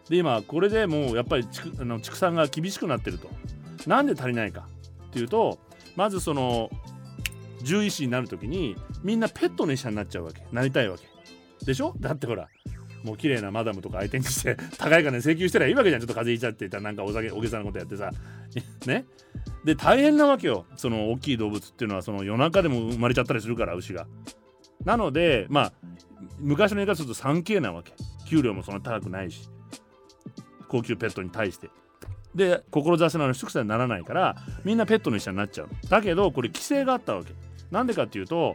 [0.09, 3.29] で今これでもうやっぱり畜あの畜産が厳しくなってると。
[3.87, 4.67] なんで足りないか
[5.09, 5.59] っていうと
[5.97, 6.71] まずその
[7.61, 10.43] 獣医師になる時にみんなペットの医者になっちゃうわけ。
[10.53, 11.05] なりたいわけ。
[11.65, 11.95] でしょ？
[12.01, 12.49] だってほら
[13.05, 16.01] もう綺麗なマダムとか相手にして 高い金請求したらいいわけじゃん。
[16.01, 18.11] ちょっと風邪ひいちゃってたなんかお酒大げさなことやってさ。
[18.87, 19.05] ね？
[19.65, 20.67] で大変なわけよ。
[20.77, 24.07] その大きい動物っていうのはその夜中でも生まれちゃったりするから牛が。
[24.85, 25.73] なのでまあ
[26.39, 27.93] 昔の言い方すると 3K なわけ。
[28.29, 29.49] 給料もそんな高くないし。
[30.69, 31.71] 高級ペットに対して。
[32.35, 37.35] で志のある一口にならないからみんなペットの医者になっちゃうだけどこれ規制があったわけ。
[37.71, 38.55] なんでかっていうと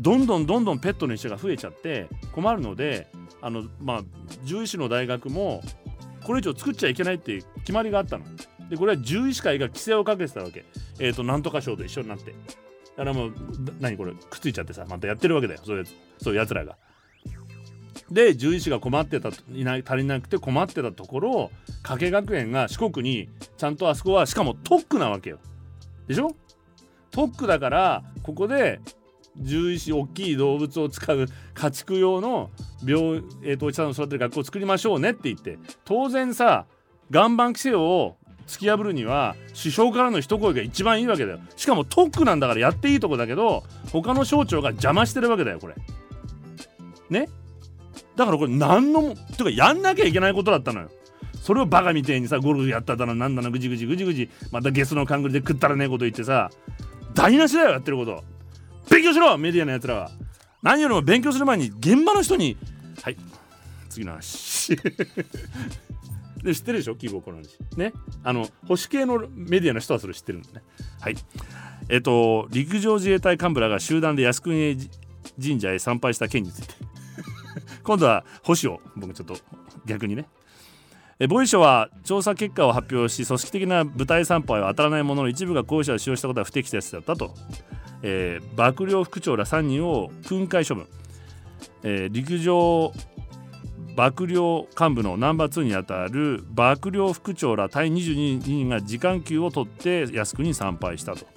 [0.00, 3.08] どんどんどんどんペットの医者が増えちゃって困るので
[3.40, 4.00] あのまあ
[4.42, 5.62] 獣医師の大学も
[6.24, 8.24] これ以上作っちゃいけないって決まりがあったの。
[8.68, 10.64] でこれは獣医師会が規制をかけてたわけ。
[10.98, 12.32] えっ、ー、となんとか賞と一緒になって。
[12.96, 13.34] だからもう
[13.80, 15.84] 何これくっついちゃってさまたやってるわけだよそういう
[16.18, 16.76] そういうやつらが。
[18.10, 21.50] で獣医師が困ってたいない足りなくて困ってたところを
[21.82, 25.38] 加計学園が四国にちゃんとあそこはしかも特区なわけよ。
[26.06, 26.36] でしょ？
[27.10, 28.80] 特区だからここで
[29.38, 32.50] 獣医師大きい動物を使う家畜用の
[32.84, 36.64] 病、えー、とおじさんを育てる学校を作りましょうねって言って当然さ
[37.10, 38.16] 岩盤規制を
[38.46, 41.40] 突き破るには首相からの一声が一番いいわけだよ。
[41.56, 45.74] しかも特区なんだからやっていいとこだけど他の省庁が邪魔してるわけだよこれ。
[47.10, 47.28] ね？
[48.16, 50.90] だからこれ何のてかやんなきゃいけないことだったのよ。
[51.42, 54.30] それをバカみてえにさゴルフやっただのなんだのぐじぐじぐじぐじ。
[54.50, 56.50] またゲスの勘繰りで食ったらねえこと言ってさ
[57.14, 58.24] 台無しだよやってること。
[58.90, 60.10] 勉強しろメディアのやつらは。
[60.62, 62.56] 何よりも勉強する前に現場の人に
[63.02, 63.16] はい
[63.90, 64.76] 次の話。
[66.42, 67.58] で知ってるでしょ希望この話。
[67.76, 67.92] ね
[68.24, 70.62] あの保守系のメディアの人はそれ知ってるんだね。
[71.00, 71.16] はい。
[71.88, 74.76] えっと陸上自衛隊幹部らが集団で靖国
[75.40, 76.74] 神社へ参拝した件について。
[77.82, 79.36] 今度は保守を僕ちょっと
[79.84, 80.26] 逆にね。
[81.28, 87.32] 防衛省は調査結果を発表し組織的な部隊参拝は当たらないものの一部が候補者を使用したことは不適切だったと、
[88.02, 90.86] えー、幕僚副長ら3人を訓戒処分、
[91.84, 92.92] えー、陸上
[93.96, 101.35] 幕僚幹部のナンバー2にあたる幕僚副長ら対22人が時間給を取って靖国に参拝したと。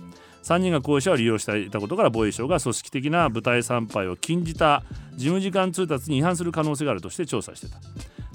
[0.49, 4.83] 3人が候補者を利用していたことから防衛省が組織的な部隊参拝を禁じた
[5.15, 7.77] 事務次官通達に違反する可能性があるとして調査してた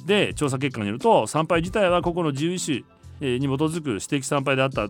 [0.06, 2.86] で調査結果によると参拝自体は個々の自由意思
[3.20, 4.88] に基づく私的参拝であった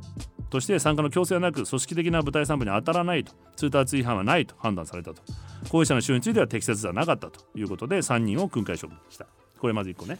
[0.50, 5.22] として参加の強制はなく組織的な部隊参拝に当たらないと通達違反はないと判断されたと
[5.70, 9.26] 候補者の使用については適切ではなかったということで3人を訓戒処分した
[9.58, 10.18] これまず1個ね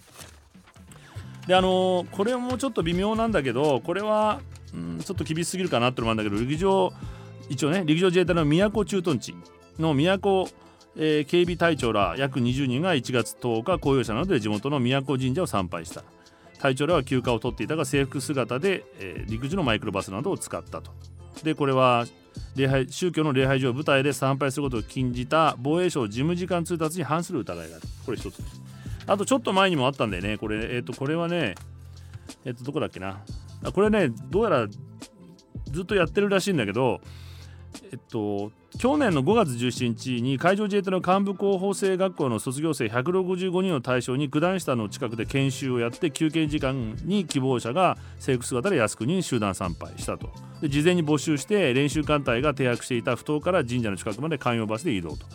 [1.47, 4.41] であのー、これもちょっと微妙なんだけどこれは、
[4.75, 6.93] うん、ちょっと厳しすぎるかなって思うんだけど陸上
[7.49, 9.35] 一応ね陸上自衛隊の宮古駐屯地
[9.79, 10.47] の宮古
[10.97, 16.05] えー、警備隊長ら約20人が1月10日公用車などで地元の宮古神社を参拝した
[16.61, 20.93] 隊長らは休暇を取っていたが制服姿で、えー、陸自のマイクロバスなどを使ったと。
[21.43, 22.07] でこれは
[22.57, 27.87] 礼拝宗教の礼拝所を舞台で参拝することを禁じた防衛省事務次官通達に反する疑いがある。
[28.07, 28.63] これ一つです。
[29.07, 30.39] あとちょっと前にもあったんだよね。
[30.39, 31.55] これ、えっ、ー、と、これはね、
[32.45, 33.21] えっ、ー、と、どこだっけな。
[33.73, 37.01] これね、どうやらずっとやってるらしいんだけど、
[37.93, 50.29] えっと、去年の5月17日に海上自衛隊の幹部候補生学校の卒業生165人を対象に九段下の近くで研修をやって休憩時間に希望者が制服姿で靖国に集団参拝したと。
[50.63, 55.27] 事前に募集して練習艦隊が停泊していた埠頭から神社の近くまで専用バスで移動と。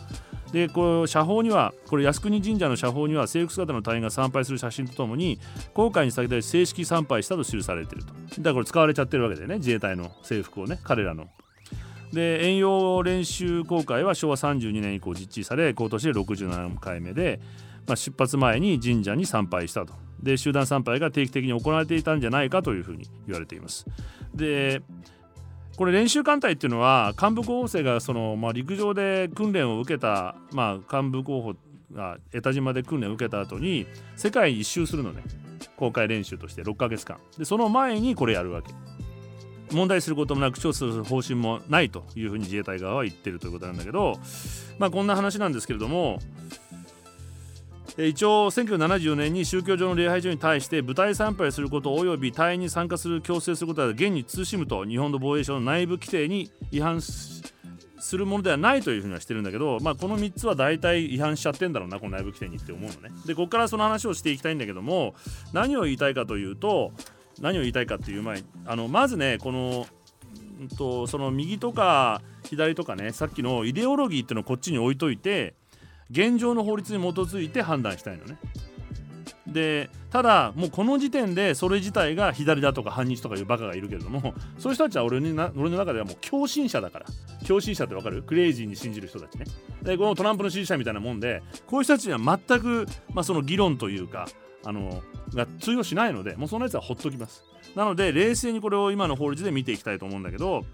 [0.52, 5.38] でこれ社法にはこれ靖国神社の社法には制服姿の隊員が参拝する写真とともに
[5.74, 8.12] 航海に先立ち正式参拝したと記されていると。
[8.12, 9.56] だからこれ使われちゃってるわけでね。
[9.56, 10.78] 自衛隊の制服をね。
[10.82, 11.28] 彼らの。
[12.12, 17.40] で遠洋練習航海は昭和32年以降実施され今年で67回目で、
[17.86, 19.94] まあ、出発前に神社に参拝したと。
[20.20, 23.86] で集団参拝が定期的に行われていたんじゃないかというふうに言われています。
[24.34, 24.82] で
[25.80, 31.54] これ練習艦隊っていうのは幹部候補生がその、まあ、陸上で訓練を受けた、まあ、幹部候補
[31.94, 35.22] が江田島で訓練を受けた後に世界一周するのね。
[35.78, 37.16] 公開練習として6ヶ月間。
[37.38, 38.74] でその前にこれやるわけ。
[39.74, 44.18] 問題することもなく調査する方針もないというふうに自衛隊側は言ってるということなんだけど、
[44.78, 46.18] まあ、こんな話なんですけれども
[47.98, 57.42] 一応1974年に宗教上の礼拝所に対して部隊参拝すること及び隊員に参加する強制することは現に慎むと日本の防衛省の内部規定に違反す
[58.16, 63.10] るものではないというふうにはしてるんだけど、まあ、この3つは大体違反しちゃってんだろうなこの内部規定にって思うのね。
[63.26, 65.14] でここからその話をしていきたいんだけども
[65.52, 66.92] 何を言いたいかというと
[67.40, 69.86] 何を言いたいかっていう前にあのまずねこの
[70.64, 75.54] んとその右とか左とかねさっきのイデオロギーっていうのをこっちに置いといて
[76.10, 78.38] 現状の法律に基づいて判断したいのね。
[79.46, 87.06] でただもうこの時点でそれ自体が左だとか反日とかいうバカがいるけれどもそういう人たちは俺にな俺の中ではもう共振者だから。
[87.48, 88.22] 共振者ってわかる？
[88.22, 89.46] クレイジーに信じる人たちね。
[89.82, 94.28] でこのトランプの支持者みたいなもんでこういう人たちには全く、まあ、その議論というか
[94.64, 95.02] あの
[95.34, 97.42] が通用しないのでもうそのやつはほっときます。
[97.74, 100.64] なので冷静にこれを今の法律で見ていきたいと思うんだけど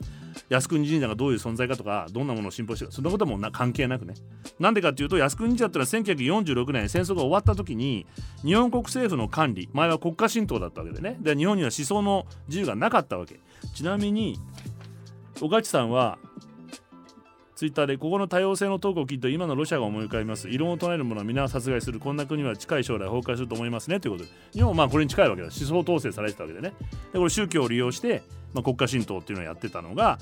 [0.49, 4.14] 靖国神社がどういう存在かとかどんなものを信奉してるかそんなこともな関係なくね。
[4.59, 8.07] なんでかっていうと靖国神社ってのは1946年戦争が終わった時に
[8.44, 11.16] 日本国政府の管理前は国家神道だったわけでね。
[11.20, 13.40] で日本には思想の自由がなかったわけ。
[13.75, 14.38] ちなみに
[15.40, 16.18] 岡地さんは
[17.57, 20.51] ツイッターでここの多様性のトークを聞いて今のロシアが思い浮かびます。
[20.51, 22.01] 異論を唱える者は皆殺害する。
[22.01, 23.99] こんな国は近い将来崩壊すると思いますね。
[23.99, 25.49] ということで日本はまあこれに近いわけだ。
[25.49, 26.75] 思想統制されてたわけでね。
[27.14, 30.19] でこれ宗教を利用して、まあ、国家神道っていうのをやってたのが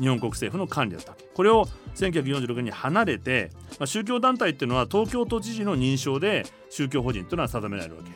[0.00, 1.24] 日本国政府の管理だったわけ。
[1.32, 8.10] これを1946年に離れて、まあ、宗教団体っていうのは東京都知事の認証で宗教法人っていうのは定められるわけ。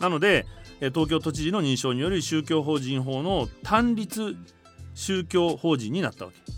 [0.00, 0.46] なので
[0.78, 4.36] 東京都知事の認証により宗教法人法の単立
[4.94, 6.55] 宗教法人になったわけ。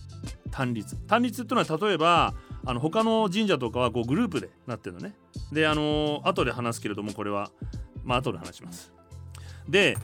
[0.51, 0.97] 単立。
[1.07, 2.35] 単立っていうのは例えば
[2.65, 5.15] あの他の神社とかはこうグループでなってるのね。
[5.53, 7.51] であの後で話すけれどもこれは
[8.05, 8.93] まあ後で話します。
[9.69, 9.97] で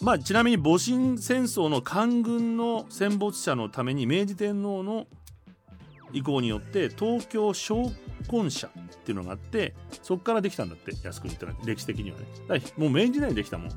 [0.00, 5.06] まあちなみに戊辰戦争の官軍の戦没者のために明治天皇の
[6.12, 7.90] 意向によって東京商
[8.28, 8.70] 魂社っ
[9.04, 12.24] ていうのがあってそこからできたんだって靖国ってのは歴史的にはね。
[12.48, 13.70] だもう明治時代にできたもん、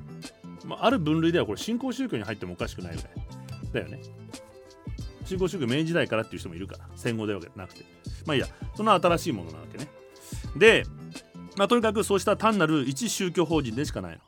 [0.66, 3.12] まあ、ある分類ではこれ新興宗教に入ってもおかしくないぐらい。
[3.74, 4.00] だよね。
[5.32, 7.86] 新興宗教明治時代からっていう人もいるから戦後ではなくて。
[8.26, 9.88] まあいいやその新しいものなわけね。
[10.58, 10.84] で、
[11.58, 14.20] まあ、とにかくそうした単なる一宗教法人でしかないの。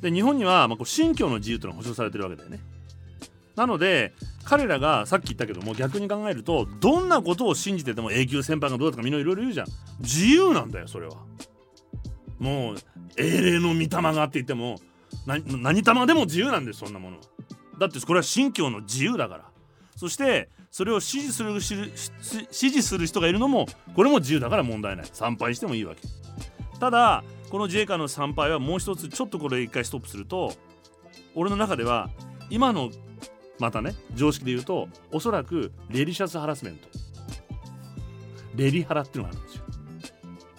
[0.00, 2.60] で日本にはまあこう信教の自由というのが保障されてるわけだよね。
[3.56, 4.14] なので
[4.44, 9.66] 彼らがさっき言ったけども逆に考えるとどんなことを信じてても永久戦犯がどうだとかみんないろいろ言うじゃん。
[10.00, 11.16] 自由なんだよそれは。
[12.38, 12.76] もう
[13.16, 14.76] 英霊の御霊がって言っても
[15.26, 17.22] 何玉でも自由なんですそんなものは。
[17.80, 19.53] だってこれは信教の自由だから。
[19.96, 25.06] そしてそれを支持する支持する人がいるのもこれも自由だから問題ない。
[25.12, 26.00] 参拝してもいいわけ
[26.80, 30.52] ただこの自衛官の参拝はもう一つちょっとこれ一回ストップすると
[31.34, 32.10] 俺の中では
[32.50, 32.90] 今の
[33.60, 36.88] またね常識で言うとおそらくレリシャスハラスメント。
[38.56, 39.64] レリハラっていうのがあるんですよ。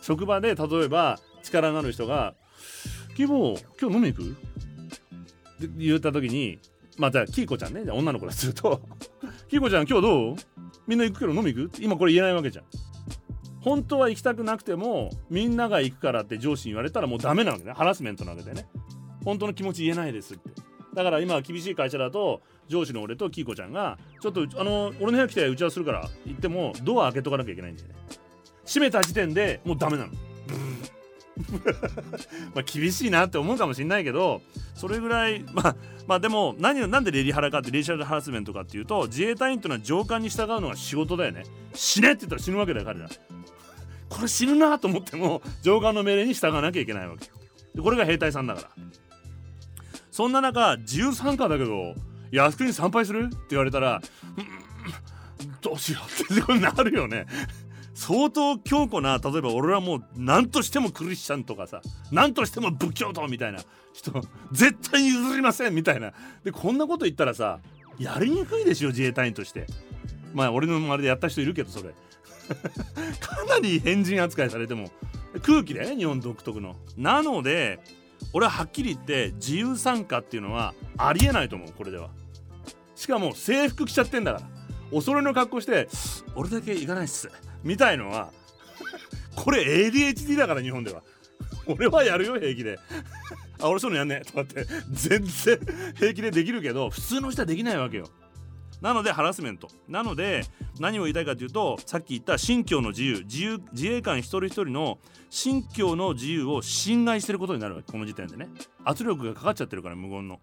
[0.02, 2.34] 職場で例えば力のある人が
[3.16, 6.60] 「キボ今日飲みに行く?」って言った時に
[6.98, 8.82] まあじゃあキーコちゃんね女の子からすると
[9.48, 10.36] 「キーコちゃん今日どう？
[10.88, 12.66] みんな行くけど飲み行く?」今これ言えないわけじゃん。
[13.62, 17.72] 本当は行きたくなくてもみんなが行くからって上司に言われたらもうダメなわけね。
[17.74, 18.68] ハラスメントなわけでね。
[19.24, 20.50] 本当の気持ち言えないですって。
[20.94, 27.96] だから今厳しい会社だと上司の俺とキーコちゃんがちょっとあの俺の部屋来て打ち合わせするから言ってもドア開けとかなきゃいけないんだよね。
[28.66, 30.14] 閉めた時点でもうダメなの。
[32.56, 34.42] まあ厳しいなって思うかもしんないけど
[34.74, 35.76] それぐらいまあ
[36.08, 41.44] まあでも何なんでレリハラかってレジシャルハラスメントかっていうと自衛隊員っていうのは上官に従うのが仕事だよね。
[41.74, 43.10] 死ねって言ったら死ぬわけだよ彼ら。
[44.10, 47.30] これ死ぬなと思っても上官の命令に従わなきゃいけないわけ
[47.74, 48.70] でこれが兵隊さんだから。
[50.12, 51.96] そんな中自由参加だけど
[52.32, 53.26] 靖国に参拝する？
[53.26, 54.02] って言われたら、
[54.38, 57.26] うん、どうしようってこうなるよね。
[57.96, 61.82] 相当強固な例えば俺はもう何としてもクリスチャンとかさ
[62.12, 63.60] 何としても仏教徒みたいな
[63.94, 64.12] 人
[64.52, 66.12] 絶対に譲りませんみたいな。
[66.44, 67.60] でこんなこと言ったらさ
[67.98, 69.66] やりにくいでしょ自衛隊員として。
[70.34, 71.94] まあ俺の周りでやった人いるけどそれ。
[73.22, 74.92] かなり変人扱いされても。
[75.42, 76.76] 空気だよね日本独特の。
[76.98, 77.80] なので
[78.34, 82.10] 俺ははっきり言って自由参加っていうのはありえないと思うこれでは。
[82.96, 84.50] しかも制服着ちゃってんだから。
[84.92, 85.88] おそろいの格好して
[86.36, 87.32] 俺だけ行かないっす。
[87.66, 88.32] みたいのは
[89.36, 91.04] これ ADHD だから日本では。
[91.68, 92.80] 俺はやるよ平気で。
[93.60, 94.22] あ俺そういうのやんね。
[94.26, 95.60] とかって全然
[95.98, 98.08] 平気でできるけど普通の人はできないわけよ。
[98.82, 99.68] なのでハラスメント。
[99.88, 100.46] なので
[100.80, 103.24] 何を言いたいかというとさっき言った信教の自由。
[103.24, 105.00] 自由自衛官一人一人の
[105.32, 107.92] 信教の自由を侵害してることになるわけ。
[107.92, 108.48] この時点でね。
[108.84, 110.40] 圧力がかかっちゃってるから無言の。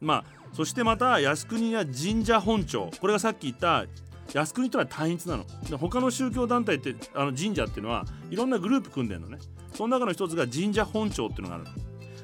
[0.00, 2.90] まあそしてまた靖国や神社本庁。
[3.00, 3.86] これがさっき言った
[4.32, 5.44] 靖国とは単一なの。
[5.78, 9.38] 他の宗教団体ってあの神社っていうのはいろんなグループ組んでるのね。
[9.74, 11.64] その中の一つが神社本庁っていうのがある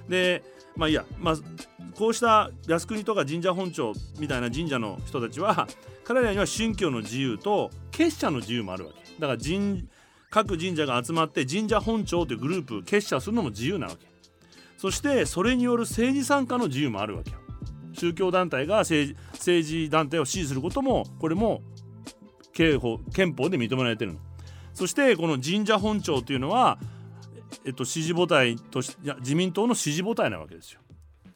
[0.09, 0.43] で
[0.77, 1.35] まあいいや、まあ、
[1.97, 5.67] こうした靖国とか神社本庁みたいな神社の人たちは
[6.05, 9.21] 彼らには宗教の自由と結社の自由もあるわけ。
[9.21, 9.89] だから神
[10.31, 14.07] 各神社が集まって神社本庁というグループ結社するのも自由なわけ。
[14.77, 17.39] そしてそれによる政治参加の自由もあるわけよ。
[17.95, 21.63] 宗教団体が政治政治団体を支持することもこれも
[22.59, 24.19] 憲法憲法で認められてるの。
[24.75, 26.79] そしてこの神社本庁というのは
[27.65, 30.81] えっと、支持母体としいや自民党の支持母体なわけですよ。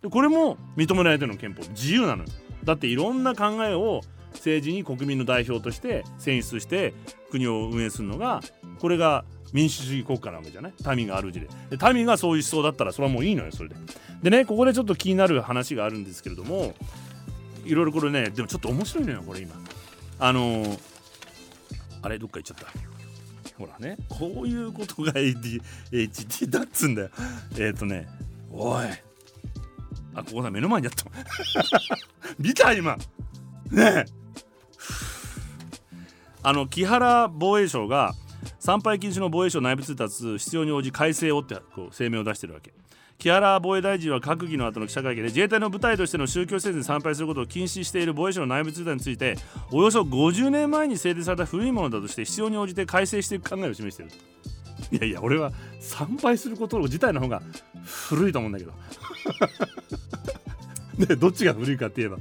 [0.03, 1.63] でこれも認められてるの憲法。
[1.71, 2.29] 自由なのよ。
[2.65, 6.93] だっていろんな考えを政治に国民の代表として選出して
[7.31, 8.41] 国を運営するのが
[8.79, 9.25] これが
[9.55, 10.97] 民主主義国家なわけじゃない？
[10.97, 13.77] 民があるうちでで民がそういう思想だったらそれはもういいのよそれで。
[14.23, 16.75] でねここでちょっと気になる話があるんですけれども
[17.65, 19.55] いろいろこれねでもちょっと面白いのよこれ今。
[20.19, 20.79] あのー、
[22.03, 22.93] あれどっか行っちゃった。
[23.59, 23.97] ほらね。
[24.09, 27.11] こういうことが ADHD だっつんだよ。
[27.55, 28.09] えっ、ー、とね
[28.51, 28.87] おい。
[30.15, 31.05] あここさ目の前にあった。
[32.39, 32.97] 見た今。
[33.71, 34.05] ねえ。
[36.43, 38.15] あの木原防衛省が
[38.59, 42.73] 参拝禁止の防衛省内部通達必要に応じ改正をってこう声明を出してるわけ。
[43.23, 49.37] 木原防衛大臣は閣議の後の記者会見で自衛隊の部隊としての宗教施設に参拝することを禁止している防衛省の内部通達について
[49.71, 54.13] およそ50年前に制定された古いものだとして必要に応じて改正していく考えを示している。
[54.91, 57.41] いやいや俺は参拝すること自体の方が
[57.85, 58.73] 古いと思うんだけど。
[61.07, 62.19] でどっちが古いかって言えば。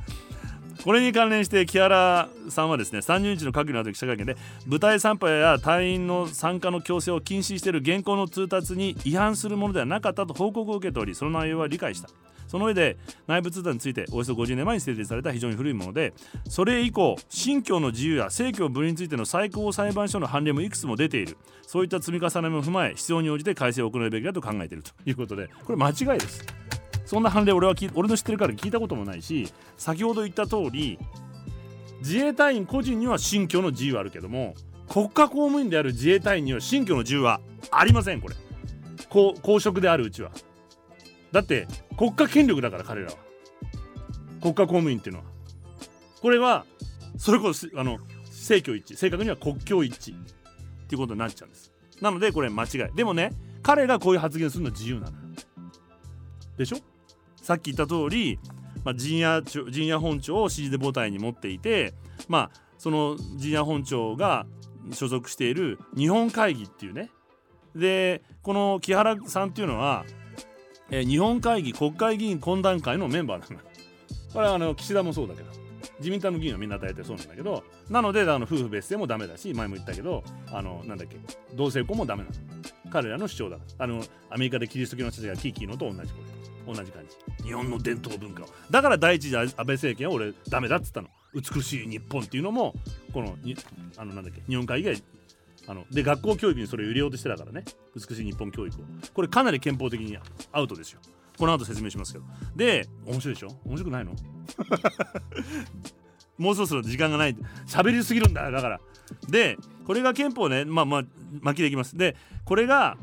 [0.83, 12.09] これに関連して木原さんはですね30日の閣議の後記者会見で舞台参拝や隊員の参加の強制を禁止している現行の通達に違反するものではなかったと報告を受けておりその内容は理解した。
[12.47, 16.13] その上で内部通達についておよそ50年前に制定された非常に古いもので
[16.49, 21.37] それ以降信教の自由や政教分離についての最高裁判所の判例もいくつも出ている。
[21.65, 26.60] そういった積み重ねも踏まえ必要に応じて改正を行うべきだと考えているということでこれ間違いです。
[27.11, 30.97] そんな判例俺は俺の知ってるから聞いたこともないし先ほど言った通り
[31.99, 34.55] 自衛隊員個人には信教の自由はあるけども
[34.87, 38.35] 国家公務員である自衛隊員には信教の自由はありませんこれ。
[39.09, 40.31] 公職であるうちは。
[41.33, 43.17] だって国家権力だから彼らは。
[44.41, 45.25] 国家公務員っていうのは。
[46.21, 46.65] これは
[47.17, 47.97] それこそあの
[48.27, 48.95] 政教一致。
[48.95, 50.15] 正確には国境一致。
[50.15, 50.17] っ
[50.87, 51.73] ていうことになっちゃうんです。
[51.99, 52.95] なのでこれ間違い。
[52.95, 53.33] でもね
[53.63, 55.17] 彼がこういう発言するのは自由なのよ。
[56.57, 56.77] でしょ？
[57.41, 58.39] さっき言った通り、
[58.83, 61.93] まあ、陣屋陣屋本庁を指示で母体に持っていて
[62.27, 64.45] まあその陣屋本庁が
[64.93, 67.09] 所属している日本会議っていうね。
[67.75, 70.05] でこの木原さんっていうのは
[70.91, 73.63] えー、日本会議国会議員懇談会のメンバーなの
[74.33, 75.49] これはあの岸田もそうだけど
[75.99, 81.17] 自民党の議員はみんな大体そうなんだけどなのであの夫婦別姓もダメだし前も言ったけどあのなんだっけ
[81.55, 82.35] 同性婚もダメなの。
[82.91, 83.57] 彼らの主張だ。
[83.77, 87.03] あのアメリカでキリスト教の人たちがキーキーのと同じこれ同じ感
[87.39, 87.43] じ。
[87.43, 88.47] 日本の伝統文化を。
[88.69, 91.07] だから第一次安倍政権は俺ダメだっつったの。
[91.33, 92.73] 美しい日本っていうのも
[93.13, 93.55] このに
[93.97, 94.99] あのなんだっけ日本会議が
[95.67, 97.63] あので学校教育にそれを入れようとしてたからね。
[97.95, 98.83] 美しい日本教育を。
[99.13, 100.17] これかなり憲法的に
[100.51, 100.99] アウトですよ。
[101.37, 102.25] この後説明しますけど。
[102.55, 103.49] で面白いでしょ？
[103.65, 104.13] 面白くないの？
[106.37, 107.35] もうそろそろ時間がない。
[107.67, 108.81] 喋りすぎるんだだから。
[109.29, 110.65] でこれが憲法ね。
[110.65, 111.03] まあまあ
[111.41, 111.97] 巻きでいきます。
[111.97, 112.97] でこれが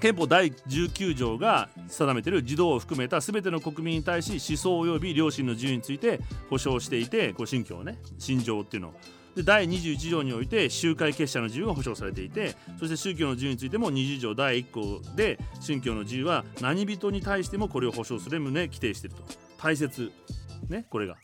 [0.00, 6.20] 憲法第19条が定めている児童を含めた全ての国民に対し思想及び良心の自由について
[6.50, 8.94] 保障していてこう信教ね信条っていうのを
[9.34, 19.22] で第21条において集会結社の自由が保障されていてそして宗教の自由についても20条第1項で宗教の自由は何人に対してもこれを保障する旨規定していると
[19.58, 20.12] 大切
[20.68, 21.16] ねこれが。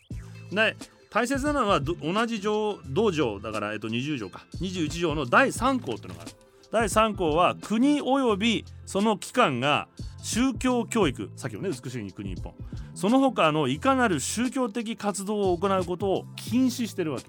[0.51, 0.75] で
[1.09, 6.31] 大切なのは同じ条道条だから、えっと、20条か21条の第3項というのがある。
[6.75, 9.87] 第3項は国及びその機関が
[10.21, 12.53] 宗教教育さっきのね美しい国日本
[12.93, 17.27] その他のいかなる宗教的活動を行うことを禁止してるわけ。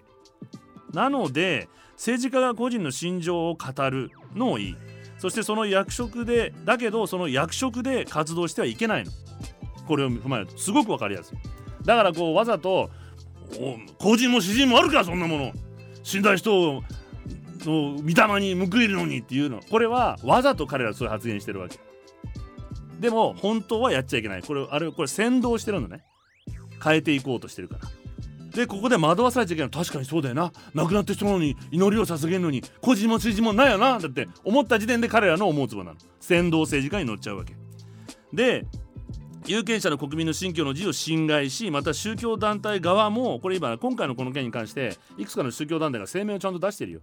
[0.93, 4.77] なので政治家が個人の心情を語るのをいい。
[5.19, 9.13] そしてその役職でだけどその役職で活動してはいけないの。
[9.87, 11.39] これを踏まえるとすごく分かりやすい。
[11.85, 12.91] だからこうわざと
[13.99, 15.53] 個人も詩人もあるかそんなもの。
[16.03, 16.83] 死んだ人を
[17.71, 19.61] 御霊に報いるのにっていうの。
[19.71, 21.79] これはわざと彼らそういう発言してるわけ。
[23.01, 24.43] でも本当はやっちゃいけない。
[24.43, 26.03] これあれこれ先導してるのね。
[26.83, 27.89] 変えていこうとしてるから。
[28.51, 29.71] でここで惑わされちゃいけない。
[29.71, 30.53] 確かにそうだよな。
[30.75, 32.63] 亡くなった人なのに祈りを捧げるのに。
[32.81, 33.99] 個人も筋もないよな。
[33.99, 35.99] だって思った時点で彼らの思うつぼなの。
[36.21, 37.55] 先導政治家に乗っちゃうわけ。
[38.33, 38.65] で
[39.47, 47.01] 有権者の国民の信教の自由を侵害しまた宗教団体側もこれ今今回のこの件に関していくつかの宗教団体が声明をちゃんと出してるよ。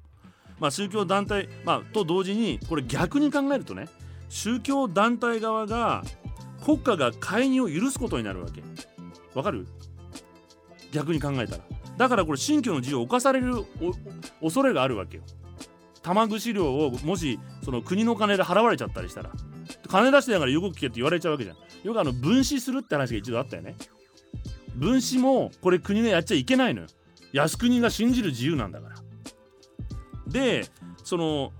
[0.60, 3.88] まあ、宗教団体、まあ、と同時にこれ逆に考えるとね
[4.30, 6.04] 宗教団体側が
[6.64, 8.64] 国家が介入を許すことになるわけ。
[9.34, 9.68] わかる？
[10.92, 11.64] 逆に考えたら。
[11.98, 13.66] だからこれ信教の自由を侵される
[14.42, 15.24] 恐れがあるわけよ。
[16.02, 19.32] 玉串料をもしその国の金で払われちゃったりしたら。
[19.88, 21.58] 金出してながらよく聞けって言われちゃうわけじゃん。
[21.84, 23.76] よくあの分子するって話が一度あったよね。
[24.76, 26.88] 分子もこれ国がやっちゃいけないのよ。
[27.34, 28.96] 靖国が信じる自由なんだから。
[30.28, 30.66] で
[31.04, 31.52] その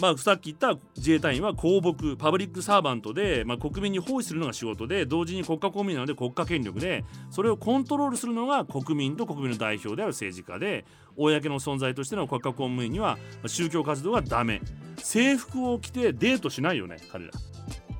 [0.00, 14.60] まあ、さっき言った自衛隊員は公僕パブリックサーバントで、まあ、国民に包囲するのが仕事で同時に国家公務員なので国家権力でそれをコントロールするのが国民と国民の代表である政治家で公の存在としての国家公務員には宗教活動はダメ。
[14.98, 17.32] 制服を着てデートしないよね彼ら。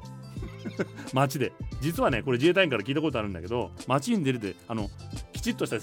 [1.12, 1.53] 街で。
[1.81, 4.89] 実はねこれ自衛隊員から聞いたことあるんだけど街に出るであの
[5.33, 5.79] きちっとした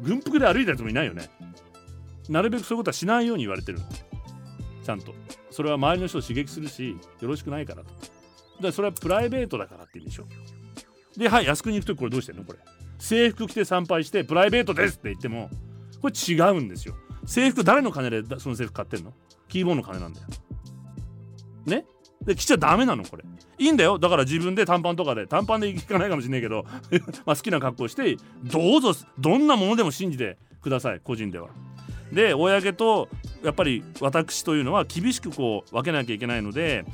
[0.00, 1.30] 軍服で歩いたやつもいないよね。
[2.28, 3.78] なるべくそういうことはしないように言われてる
[4.82, 5.14] ちゃんと。
[5.50, 7.90] それは周りの人を刺激するしよろしくないからと。
[8.60, 10.24] でそれはプライベートだからって言うんでしょ。
[11.16, 12.44] ではい靖国行く時これどうしてんの？
[12.44, 12.58] これ。
[12.98, 15.50] 制服着て参拝してプライベートですって言っても
[16.00, 16.94] これ違うんですよ。
[17.26, 19.12] 制服誰の金でその制服買ってんの？
[19.48, 20.26] キーボードの金なんだよ。
[21.66, 21.84] ね？
[22.22, 23.24] で着ちゃダメなのこれ。
[23.58, 23.98] いいんだよ。
[23.98, 26.64] だから自分で短パンとかで短パンで行かないかもしれないけど
[27.24, 31.48] まあ好きな格好してどうぞどんなものでも信じてください個人では。
[32.14, 33.08] で公と
[33.42, 36.84] やっぱり私というのは厳しくこう分けなきゃいけないので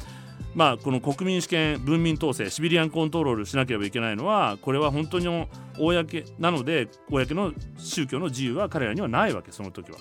[0.54, 5.28] まあこの国民主権文民統制シビリアンコントロールしなければいけないのはこれは本当に
[5.78, 9.98] 公なので公の宗教の自由は彼らにはないわけその時は。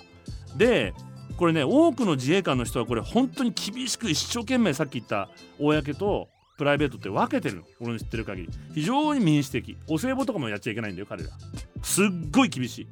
[0.57, 0.93] で
[1.37, 7.63] これね多くの自衛官の人はこれ本当に厳しく一生懸命さっき言った公とプライベートって分けてるの。
[7.79, 8.49] 俺の知ってる限り。
[8.75, 9.77] 非常に民主的。
[9.87, 11.29] お歳暮とかもやっちゃいけないんだよ彼ら。
[11.81, 12.87] すっごい厳しい。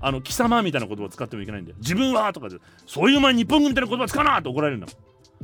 [0.00, 1.76] あの貴様みたいな言葉を使ってもいけないんだよ。
[1.80, 4.86] 自分はとかでそういう前に日本軍みたいな言葉使うなって怒られるんだ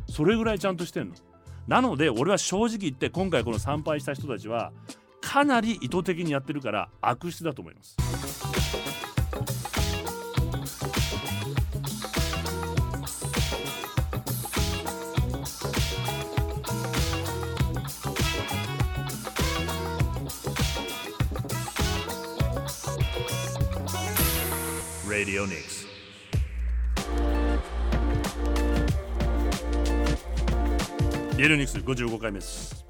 [0.09, 1.15] それぐらいちゃんとしてんの。
[1.67, 4.73] なので俺は正直言って今回この参拝した人たちは
[5.21, 7.97] かなり意図的にやってるから悪質だと思います。
[25.35, 25.89] Radio Nix.
[31.37, 32.87] リエルニクス55回目です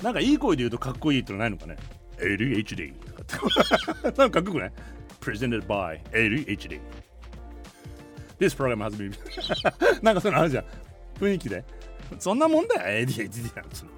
[0.00, 1.76] なんかいい声で言うとかっこいいってのないのかね
[2.18, 2.94] ？ADHD
[4.16, 4.72] なんかかっこよくない
[5.20, 6.80] ？Presented by ADHD
[8.38, 9.12] This program has been
[10.00, 10.64] なんかそういうのあるじゃん。
[11.18, 11.64] 雰囲気で。
[12.20, 13.90] そんなもんだよ ADHD なんつうの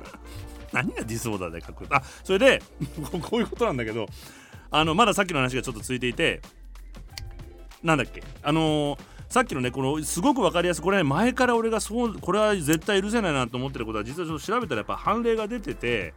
[0.73, 2.63] 何がディスオーダーでかっこいいあそれで
[3.21, 4.07] こういうことなんだけど。
[4.73, 6.41] あのまださっきの話がちょっと続いていて
[7.83, 8.23] なんだっけ？
[8.43, 16.15] あのー、さっきのねこのすごく分かりやすいこれね前から俺がそうこれは絶対許せないなと思ってることは実はちょっと調べたらやっぱ判例が出てて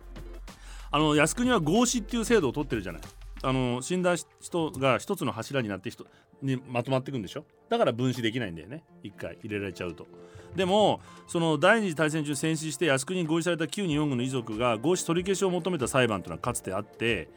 [0.92, 3.02] あの靖国は合死っていう制度を取ってるじゃない。
[3.46, 6.06] あの死んだ人が一つの柱になって人
[6.42, 7.44] にまとまっていくんでしょ？
[7.68, 8.84] だから分子できないんだよね。
[9.04, 10.08] 一回入れられちゃうと。
[10.56, 17.28] でもその第二次大戦中戦死して靖国に合意された旧日本軍の遺族が合死取り消しを求めた裁判というのはかつてあって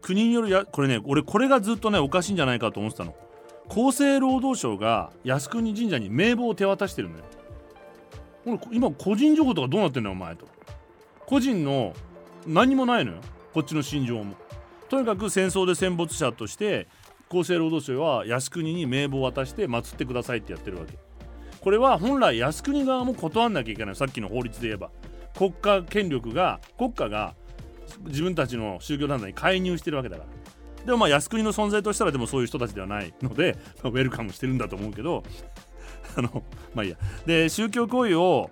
[0.00, 3.14] 国によるやこれね俺これがずっとねおかしいんじゃないかと思ってたの。
[3.68, 7.24] 厚生労働省が靖国神社に名簿を手渡してるんだよ。
[8.70, 10.46] 今個人情報とかどうなってんだよお前と。
[11.26, 11.94] 個人の
[12.46, 13.20] 何もないのよ
[13.54, 14.34] こっちの心情も。
[14.90, 16.86] とにかく戦争で戦没者として
[17.30, 20.98] 厚生労働省は靖国に名簿を渡して祀ってくださいってやってるわけ。
[21.60, 24.90] これは本来靖国側も断んなきゃいけないさっきの法律で言えば
[25.34, 27.34] 国家権力が国家が
[28.06, 30.43] 自分たちの宗教団体に介入してるわけだから。
[30.84, 35.22] でもまあ靖国の存在としたらでもそういう人たちではないので、 まあ、ウェルカムしてるんだと思うけど
[36.16, 36.42] あの
[36.74, 36.96] まあいいや。
[37.26, 38.50] で宗教行為を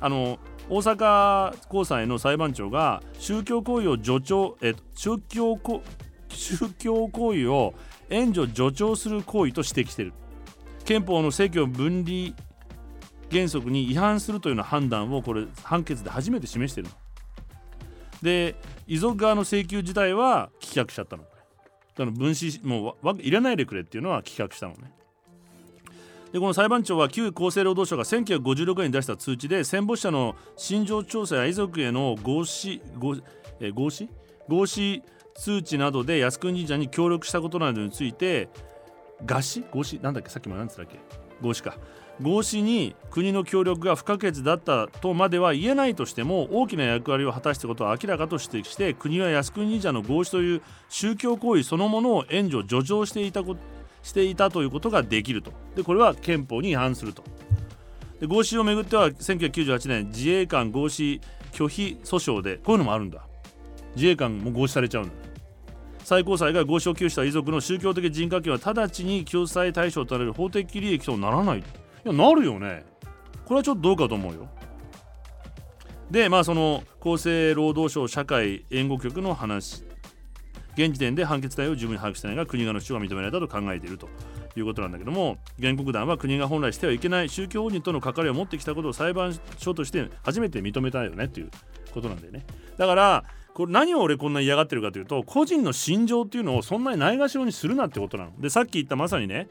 [0.00, 5.82] あの大阪高裁の裁判長が宗教行為を助長え宗教こ
[6.28, 7.74] 宗教行為を
[8.08, 10.12] 援助助長する行為と指摘している。
[10.84, 12.34] 憲法の政教分離
[13.30, 16.90] 原則に違反するというような判断をこれ判決で初めて示している
[18.22, 18.56] で
[18.86, 21.24] 遺族側の請求自体は棄却しちゃったの。
[22.00, 24.90] その分子もういらないでくれっていうのは企画したのね。
[26.32, 33.16] でこの裁判長は旧厚生労働省が1956年に出した通知で戦没者の心情調査や遺族への合資合
[33.60, 34.08] え合資
[34.48, 35.02] 合資
[35.34, 38.48] 通知などで靖国神社に協力したことなどについて
[39.26, 40.30] 合死合資なんだっけ？
[40.30, 40.98] さっきも何つったっけ？
[41.40, 41.76] 合死か。
[42.22, 53.42] 合死に国の協力が不可欠だったとまでは言えないとしても大きな役割を果たしたことは明らかと指摘して国は靖国神社の合死という宗教行為そのものを援助助長していた
[54.02, 55.52] していたということができると。
[55.76, 57.24] でこれは憲法に違反すると。
[58.20, 61.20] で合死をめぐっては1998年自衛官合死
[61.52, 63.22] 拒否訴訟でこういうのもあるんだ。
[63.96, 65.12] 自衛官も合死されちゃうんだ。
[66.04, 71.58] 最高裁が合死を求した遺族の宗教的人格権は直ちに救済対象となる法的利益とならない。
[71.58, 71.62] い
[72.04, 72.84] やなるよね。
[73.44, 74.48] これはちょっとどうかと思うよ。
[76.10, 79.84] でまあその厚生労働省社会援護局の話。
[80.74, 84.08] 現時点で判決対応を十分に把握してないが国側の主張が認められたと考えていると
[84.56, 91.50] いうことなんだけども原告団は国が本来してはいけない宗教法人との関わりを持ってきたことを裁判所として初めて認めたよねという
[91.92, 92.46] ことなんだよね。
[92.76, 93.24] だから
[93.54, 98.32] これ何を俺こんな嫌がってるかというと個人の心情っていうのをそんなにないがしろにするなってことなの。
[98.38, 99.48] でさっき言ったまさにね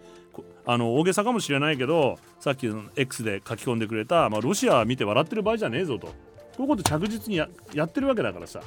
[0.65, 6.07] あの大げさかもしれないけどさっきの X で書き込んでくれた、まあ、ロシア見て笑ってる場合じゃねえぞと。
[6.07, 6.13] こ
[6.59, 8.61] ういうこと着実にややってるわけだからさ。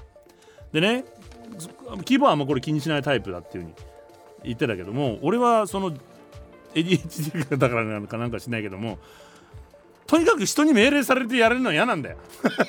[0.73, 1.05] でね
[1.99, 3.75] 規模はもうこれ気にしないタイプだっていうふうに
[4.45, 5.93] 言ってたけども俺はその
[6.75, 8.99] ADHD だからなのかなんかしないけども
[10.07, 12.17] とにかく人に命令されてやれるのは嫌なんだよ。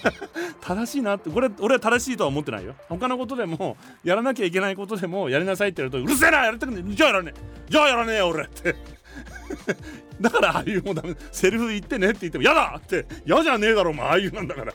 [0.61, 1.29] 正しいなって。
[1.29, 2.75] これ俺は正しいとは思ってないよ。
[2.87, 7.41] 他のことでもやらなきゃいけないことでもやりなさいって言われるとうるせえなやりたくねえじゃあやらねえ。
[7.69, 8.75] じゃあやらねえよ俺って。
[10.21, 11.15] だからああいうもダメ。
[11.31, 13.05] セリフ言ってねって言っても嫌だって。
[13.25, 14.73] 嫌じゃねえだろお前ああいうなんだから。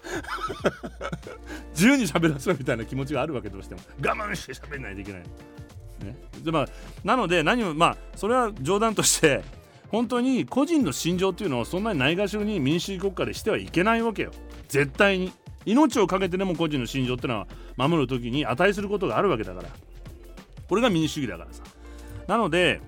[1.73, 3.81] 自由に喋らせろみたいな気持ちがあるわけどうしても。
[4.05, 5.23] 我慢して喋んないといけない。
[6.05, 6.69] ね、でまあ
[7.03, 9.43] なので何もまあそれは冗談として
[9.91, 14.33] 本当に個人の心情っていうのをそんなにないがしろに民主主義国家でしてはいけないわけよ。
[14.69, 15.33] 絶対に。
[15.65, 19.69] 命を懸けてでも個人の信条ってのは守る時に値することがあるわけだから。
[20.69, 21.63] これが民主主義だからさ。
[22.27, 22.81] なので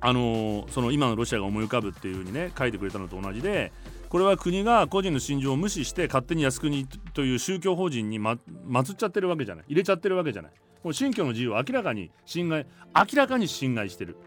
[0.00, 3.72] あのー、その今のロシアが思い浮かぶっていうふうにね書いてくれたのと同じで
[4.08, 8.36] これは国が個人の信条を無視して勝手に靖国という宗教法人に、ま、
[8.68, 9.64] 祀っちゃってるわけじゃない。
[9.68, 10.52] 入れちゃってるわけじゃない。
[10.82, 14.18] この信教の自由を明らかに侵害明らかに侵害してる。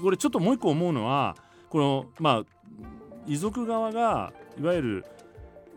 [0.00, 1.36] これちょっともう一個思うのは
[1.70, 2.44] このまあ
[3.26, 5.04] 遺族側がいわゆる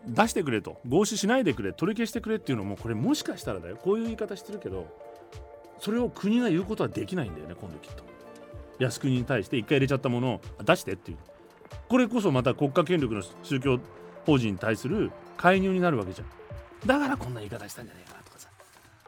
[0.08, 3.78] 出してくれと合死しないでくれ取り消してくれっていうのもこれもしかしたらだよ。
[3.78, 4.88] こういう言い方してるけど
[5.80, 8.04] それを国が言うことはできないんだよね今度きっと。
[8.80, 11.18] 靖国に対して一回入れちゃったものを出してっていう。
[11.90, 13.80] これこそまた国家権力の宗教
[14.26, 16.28] 法人に対する介入になるわけじゃん。
[16.88, 18.50] だからこんな言い方したんじゃないかなとかさ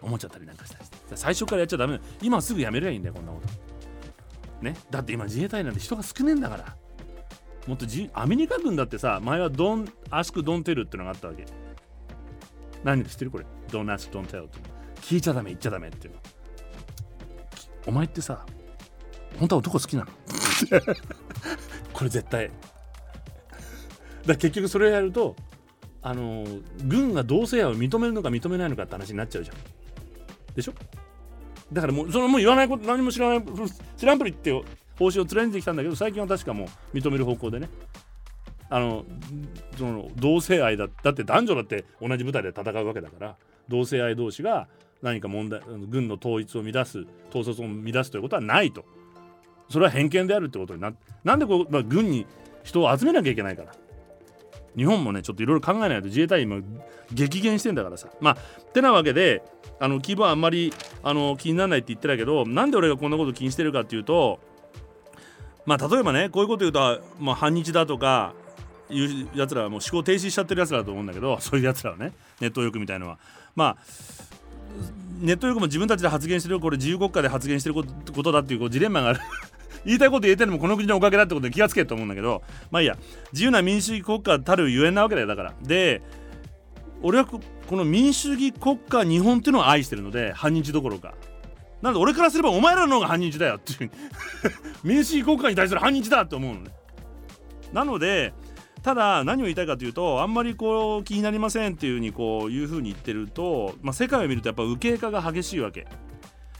[0.01, 0.97] 思っちゃったりなんかしたりして。
[1.15, 3.68] 最初からやっちゃダメ今すぐやめりゃいいんだよこんなこと。
[4.61, 4.75] ね。
[4.89, 6.75] だって今自衛隊なんて人が少ねえんだから。
[7.67, 11.45] もっとじアメリカ軍だってさ前はドンアスクドンテルってのがあったわけ。
[12.83, 13.45] 何で知ってるこれ。
[13.71, 14.59] ドンアスクドンテルって。
[15.01, 16.19] 聞いちゃダメ言っちゃダメっていうの。
[17.87, 18.45] お前ってさ
[19.39, 20.11] 本当は男好きなの？
[21.93, 22.51] これ絶対。
[24.25, 25.35] だ結局それをやると
[26.01, 26.45] あの
[26.85, 29.57] 軍が同性愛を認めるのか認めないのかって話になっちゃうじゃん。
[30.55, 30.73] でしょ？
[31.71, 33.43] だからもうそのもう言わないこと何も知らない
[33.97, 34.51] 知らんぷりって
[34.97, 37.69] 方針を貫いてきたんだけど最近は確かもう認める方向でね。
[38.71, 39.03] あの
[39.77, 43.35] その同性愛だだって男女だって同じ舞台で戦うわけだから
[43.67, 44.67] 同性愛同士が
[45.01, 48.85] 何か問題軍の統一を乱す統率を乱すということはないと。
[49.69, 50.93] それは偏見であるってことにな
[51.23, 52.25] なんでこう、まあ、軍に
[52.63, 53.71] 人を集めなきゃいけないから。
[54.75, 56.61] 日本もねちょっといろいろ考えないと自衛隊今
[57.11, 58.09] 激減してんだからさ。
[58.19, 58.37] まあ
[58.73, 59.43] てなわけで
[59.79, 60.73] あの規模はあんまり
[61.03, 64.39] あの気にならないって言ってたけどなんで俺がこんなこと気にしてるかっていうと
[65.65, 68.33] まあ例えばねこういうこと言うと、まあ、反日だとか
[68.89, 73.17] いうやつらはもう思考停止しちゃってるやつらだと思うんだけど そういうやつらはねネット欲みたいのは。
[73.55, 73.77] まあ
[75.19, 79.19] ネット欲も自分たちで発言してるこれ自由国家で発言してることだっていうこうジレンマがある。
[79.85, 82.97] 言いたいこと言えてるのもこの国のおかげだってことで気がつけと思うんだけどまあいいや。
[83.31, 85.53] 自由な民主主義国家たるゆえんなわけだよだから。
[85.61, 86.01] で
[87.01, 87.27] 俺は
[87.69, 91.13] この民主主義国家日本っていうのを愛してるので反日どころか
[91.83, 93.91] なので俺からすればお前らの方が反日だよっていう。
[94.83, 96.71] 民主主義国家に対する反日だって思うのね。
[97.71, 98.33] なので
[98.81, 105.85] ただ何を言いたいかというとあんまりこう気になりませんっていうふうにこういうふうに言ってると、まあ、世界を見るとやっぱ右傾化が激しいわけ。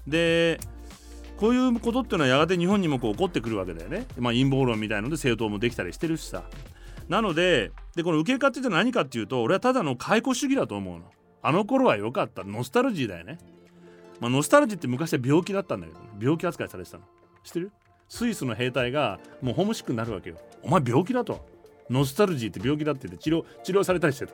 [0.07, 0.60] で
[1.38, 6.43] こういうことっていうのはやがて日本にもこう起こってくるわけだよね、まあ、陰謀論みたいので政党もできたりしてるしさ。
[7.10, 11.05] なのででこの受け化って何かっていうと俺はただの解雇主義だと思うの。
[11.41, 12.43] あの頃は良かった。
[12.43, 13.39] ノスタルジーだよね、
[14.20, 17.03] まあ、ノスタルジーって昔は病気だったんだけど、ね、病気扱いされてたの。
[17.43, 17.72] 知ってる？
[18.07, 20.38] スイスの兵隊がもうホームシックになるわけよ。
[20.64, 21.45] お前病気だと。
[21.89, 24.34] ノスタルジーって病気だって言って治療治療されたりしてた。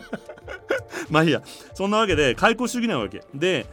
[1.08, 1.42] まあいいや。
[1.74, 3.22] そんなわけで解雇主義なわけ。
[3.34, 3.66] で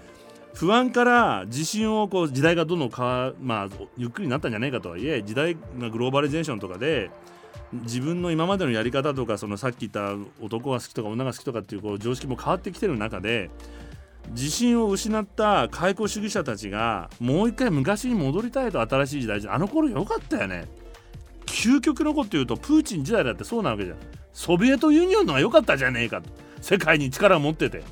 [0.53, 7.11] 不安から自信をこう時代がどんどんかまあゆっくりになったんじゃないかとはいえ時代がグローバリゼーションとかで
[7.71, 13.51] 自分の今までのやり方とかそのさっき言った男が好きとか女が好きとかっていうこう常識も変わってきてる中で
[14.31, 20.67] 自信を失った解雇主義者たちがもう一回昔に戻りたいと新しい時代あの頃良かったよね。
[21.45, 23.97] 究極のこと言うとプーチン時代だってそうなわけじゃん。
[24.33, 26.29] ソビエトユニオンのが良かったじゃねえかと。
[26.61, 27.83] 世界に力を持ってて。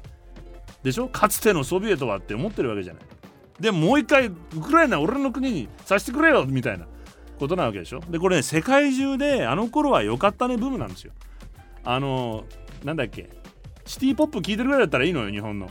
[0.84, 1.08] でしょ？
[1.08, 3.04] かつてのソビエトはって思ってるわけじゃない。
[3.60, 4.32] でもう一回ウ
[4.62, 6.86] クライナ俺の国にさせてくれよみたいな。
[7.38, 8.00] ことなわけでしょ？
[8.10, 11.14] でこれね世界中であの頃は良かったねブームなんですよ。
[11.84, 12.46] あの
[12.84, 13.30] なんだっけ？
[13.86, 15.70] シティポップ聴いてるぐらいだったらいいのよ日本の。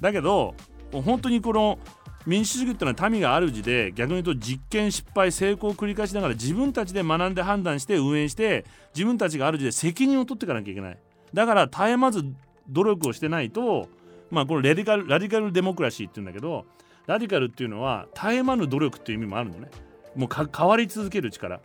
[0.00, 0.54] だけど
[0.92, 1.78] 本当にこの
[2.26, 8.64] 民主主義っていうのは民が主で逆に言うと実験失敗成功を繰り返しながら自分たちで学んで判断して運営して
[8.94, 10.98] 自分たちが主で責任を取っていかなきゃいけない。
[11.32, 12.24] だから絶えまず
[12.68, 13.88] 努力をしてないと
[14.30, 16.66] まあこのラディカルラディカルデモクラシーっていうんだけど
[17.06, 19.70] ラディカルっていうのは絶え間ぬ努力っていう意味もあるのね。
[20.18, 21.60] もう変わり続ける力。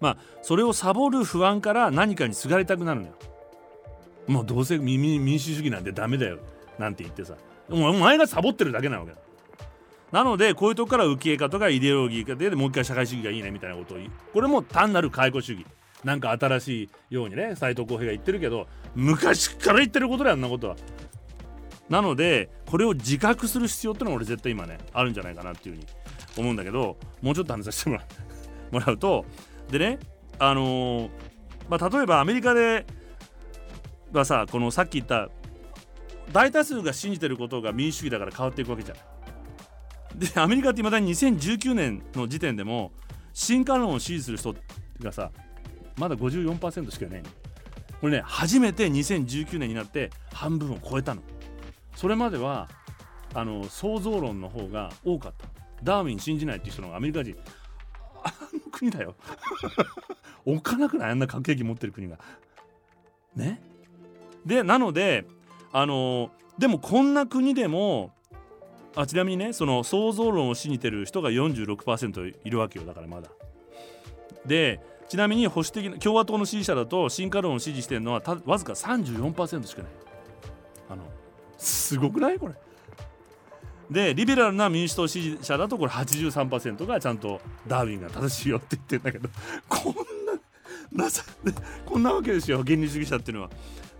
[0.00, 3.12] まあそれをサボる不安から何かにすがりたくなるのよ。
[4.26, 6.38] もうどうせ民主主義なんてダメだよ。
[6.78, 7.34] なんて言ってさ。
[7.70, 9.12] お前がサボってるだけなわけ。
[9.12, 9.18] だ
[10.10, 14.10] なのでこういうとこから受け方とかイデオロギーが出てもう一回社会主義がいいねみたいなことを言う。
[14.32, 15.66] これも単なる解雇主義。
[16.02, 20.76] なんか新しいようにね斎藤浩平が言ってるけど昔から言ってることだよあんなことは。
[21.90, 25.86] なのでこれを自覚する必要ってのは俺絶対今ねあるんじゃないかなっていうふうに
[26.40, 28.06] 思うんだけどもうちょっと話させてもらう
[28.74, 29.24] もらうと
[29.70, 29.98] でね
[30.38, 31.10] あのー、
[31.68, 32.86] まあ、例えばアメリカで
[34.12, 35.28] はさこのさっき言った
[36.32, 40.18] 大多数が信じてることが民主主義だから変わっていくわけじゃん。
[40.18, 42.92] でアメリカっていまだに2019年の時点でも
[43.32, 44.54] 進化論を支持する人
[45.00, 45.30] がさ
[45.96, 47.28] まだ54%しかいないの。
[48.00, 51.22] これね初めて2019年になって半分を超えたの
[51.94, 52.68] それまでは
[53.34, 55.46] あの想像論の方が多かった
[55.82, 57.36] ダーウィン信じないっていう人のアメリカ人
[58.24, 59.14] あの国だよ。
[60.44, 61.10] 置かなくない？
[61.10, 62.18] あんな核兵器持ってる国が。
[63.36, 63.60] ね？
[64.46, 65.26] でなので
[65.72, 68.12] あのでもこんな国でも
[68.96, 73.28] あちなみにねその想像論を信じてる人が46%いるわけよだからまだ。
[74.46, 79.92] でちなみに保守的な共和党の支持者だと進化論を支持してるのはたわずか34%しかない。
[80.90, 81.02] あの
[81.58, 82.38] すごくない？
[82.38, 82.54] これ。
[83.90, 89.28] でリベラルな民主党支持者だとこれ83%がちゃんとダーウィンが正しいよって言ってるんだけど
[89.68, 89.94] こん
[91.00, 91.24] ななさ
[91.86, 93.50] こんなわけですよ原理主義者っていうのは。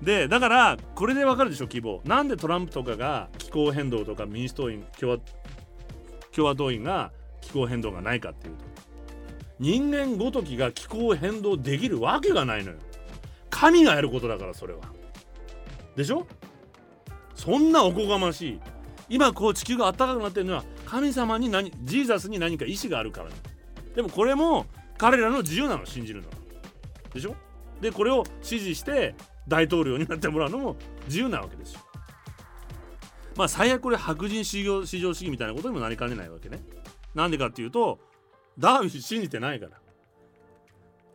[0.03, 5.19] でだからこれでわかるでしょ希望なんでトランプとかが気候変動とか民主党員共和
[6.35, 7.11] 共和党員が
[7.41, 8.65] 気候変動がないかっていうと。
[9.59, 12.77] 人間ごときが気候変動できるわけがないのよ。
[13.51, 14.81] 神がやることだからそれは。
[15.97, 16.27] でしょ？
[17.35, 18.61] そんなおこがましい。
[19.09, 23.31] 今こう地球が暖かくなってるのは神様に何ジーザスに何か意志があるから
[23.95, 24.67] でもこれも
[24.99, 26.29] 彼らの自由なの信じるの
[27.15, 27.35] でしょ？
[27.81, 29.15] でこれを支持して
[29.47, 31.81] 大統領になってもらうのも自由なわけですよ。
[33.37, 36.61] まあ最悪これ白人至上至上主義みたいなことにもなりかねないわけね。
[37.15, 38.01] なんでかっていうと
[38.59, 39.73] ダーウィン信じてないから。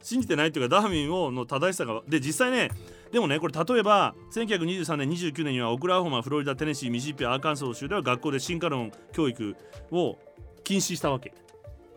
[0.01, 2.69] 信じてないっていうかダーウィンをの正しさがで実際ね
[3.14, 9.55] でもねこれ例えば1923年29年にはオクラホマフロリダテネシーミシシッピアーカンソー州では学校で進化論教育
[9.91, 10.18] を
[10.64, 11.32] 禁止したわけ。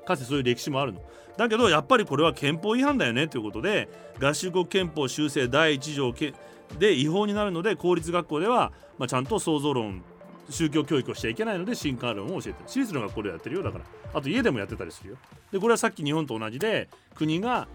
[0.07, 1.01] かつてそういう歴史もあるの。
[1.39, 3.89] だけどやっぱりこれは憲法違反だよねということで
[4.21, 6.15] 合衆国憲法修正第1条
[6.79, 10.03] で違法になるので公立学校では、まあ、ちゃんと創造論
[10.51, 12.57] 宗教教育をしちゃいけないので進化論を教えてる。
[12.67, 13.85] 私立の学校でやってるよだから。
[14.13, 15.17] あと家でもやってたりするよ。
[15.51, 17.69] でこれはさっき日本と同じで国が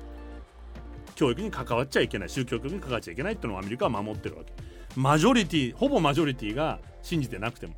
[1.21, 4.51] 教育に関わっちゃいけない宗教教育に関わっちゃいけないっていうのをアメリカは守ってるわけ。
[4.95, 7.75] マジョリティほぼマジョリティが信じてなくても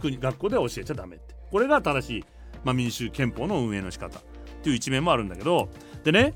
[0.00, 1.34] 国学校では教えちゃダメって。
[1.50, 2.24] これが正しい、
[2.62, 4.20] まあ、民主憲法の運営の仕方。
[4.20, 4.22] っ
[4.62, 5.68] ていう一面もあるんだけど
[6.04, 6.34] でね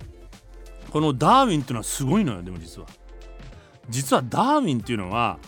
[0.90, 2.88] このダーウィンっていうのはすごいのよでも実は。
[3.88, 5.38] 実はダーウィンっていうのは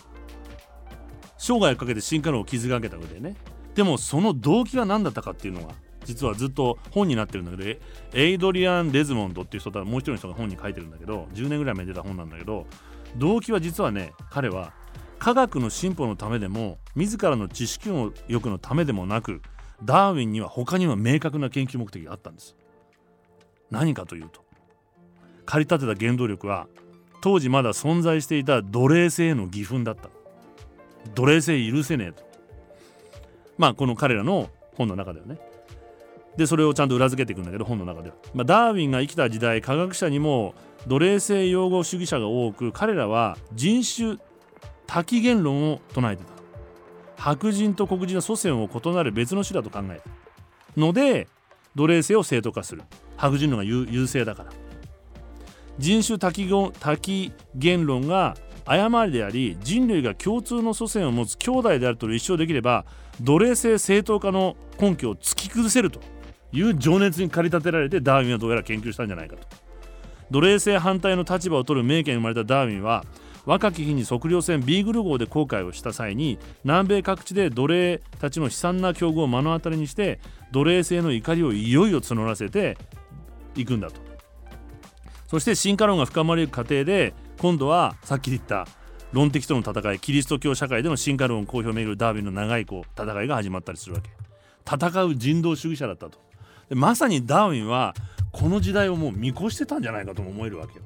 [1.38, 3.34] 生涯をかけて進化論を築き上げたわけでね。
[3.74, 5.74] でもその動機は何だったかっていうのが
[6.04, 7.80] 実はずっと本になってるんだけど
[8.12, 12.66] エイドリアン・デズモンドっていう人ともう一人の人が本に書いてるんだけど10年ぐらい前に出た本なんだけど
[13.16, 14.72] 動機は実はね彼は
[15.18, 17.88] 科学の進歩のためでも自らの知識
[18.28, 19.40] 欲のためでもなく
[19.82, 22.56] ダーウィンには他にも明確な研究目的があったんです。
[23.70, 24.44] 何かというと
[25.46, 26.68] 駆り立てた原動力は
[27.20, 30.10] 当時まだ存在していた奴隷制への義憤だった。
[31.14, 32.22] 奴隷制許せねえと。
[33.56, 35.38] まあこの彼らの本の中ではね。
[36.36, 40.54] でそれをちゃんと裏付けていくんだけど本の中では、まあ、ダーウィンが生きた時代科学者にも
[40.86, 44.18] 奴隷制擁護主義者が多く彼らは人種
[44.86, 46.34] 多岐言論を唱えてた。
[47.16, 50.80] 白人と黒人の祖先を異なる別の種だと考えた。
[50.80, 51.28] ので
[51.74, 52.82] 奴隷制を正当化する。
[53.16, 54.52] 白人のが優勢だから。
[55.78, 62.84] 人種多岐多岐言論が誤りであり人類が共通の祖先を持つ兄弟であると立証できれば
[63.20, 66.00] 奴隷制正当化の根拠を突き崩せると。
[66.54, 69.46] いう情熱に駆り立てられてダーウィンはどうやら研究したんじゃないかと。
[70.30, 73.04] 奴隷制反対の立場を取る名家に生まれたダーウィンは
[73.44, 80.20] 若き日に測量船ビーグル号で航海をした際に南米各地で奴隷たちの悲惨な境遇を目の当たりにして
[80.52, 82.78] 奴隷制の怒りをいよいよ募らせて
[83.54, 84.00] いくんだと。
[85.26, 88.66] そして進化論が深まる過程で今度はさっき言った
[89.12, 94.10] 論的との戦いキリスト教社会での進化論公表をめぐるダーウィンの長いこう戦いが始まったりするわけ。
[94.66, 96.23] 戦う人道主義者だったと。
[96.68, 97.94] でまさにダーウィンは
[98.32, 100.84] この時代をもう見越してたんじゃないかとも思えるわけよ。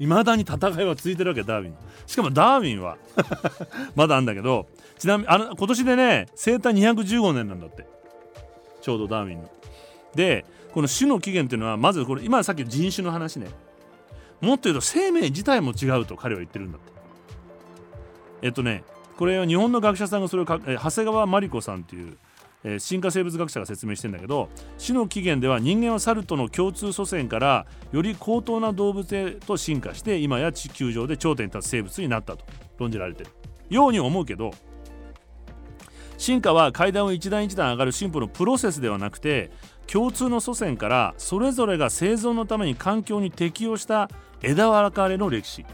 [0.00, 1.74] いまだに戦いは続いてるわけダーウィン。
[2.06, 2.96] しかもダーウィンは
[3.94, 4.66] まだあんだけど
[4.98, 7.86] ちなみにあの今年でね生誕215年なんだって。
[8.82, 9.50] ちょうどダーウィンの。
[10.14, 13.48] でこの種の起源っていうのはまずこれ今さっき人種の話ね。
[14.40, 16.92] もっと言うと生命自体も違うと彼は言ってるんだって。
[18.42, 18.82] えっとね
[19.16, 22.18] これは日本の学者さんがそれをか長谷川真理子さんっていう
[22.64, 24.48] えー、進化生物学者が説明してんだけど
[24.84, 32.44] 種の起源では人間は猿との共通祖先からより高等な動物へと進化して今や地球上で頂点に立つ生物になったと
[32.78, 33.30] 論じられてる。
[33.70, 34.50] ように思うけど
[36.16, 39.50] 進化は階段を一段一段上がる進歩のプロセスではなくて
[39.86, 44.08] 共通の祖先からそれぞれが生存のために環境に適応した
[44.42, 45.64] 枝分かれの歴史。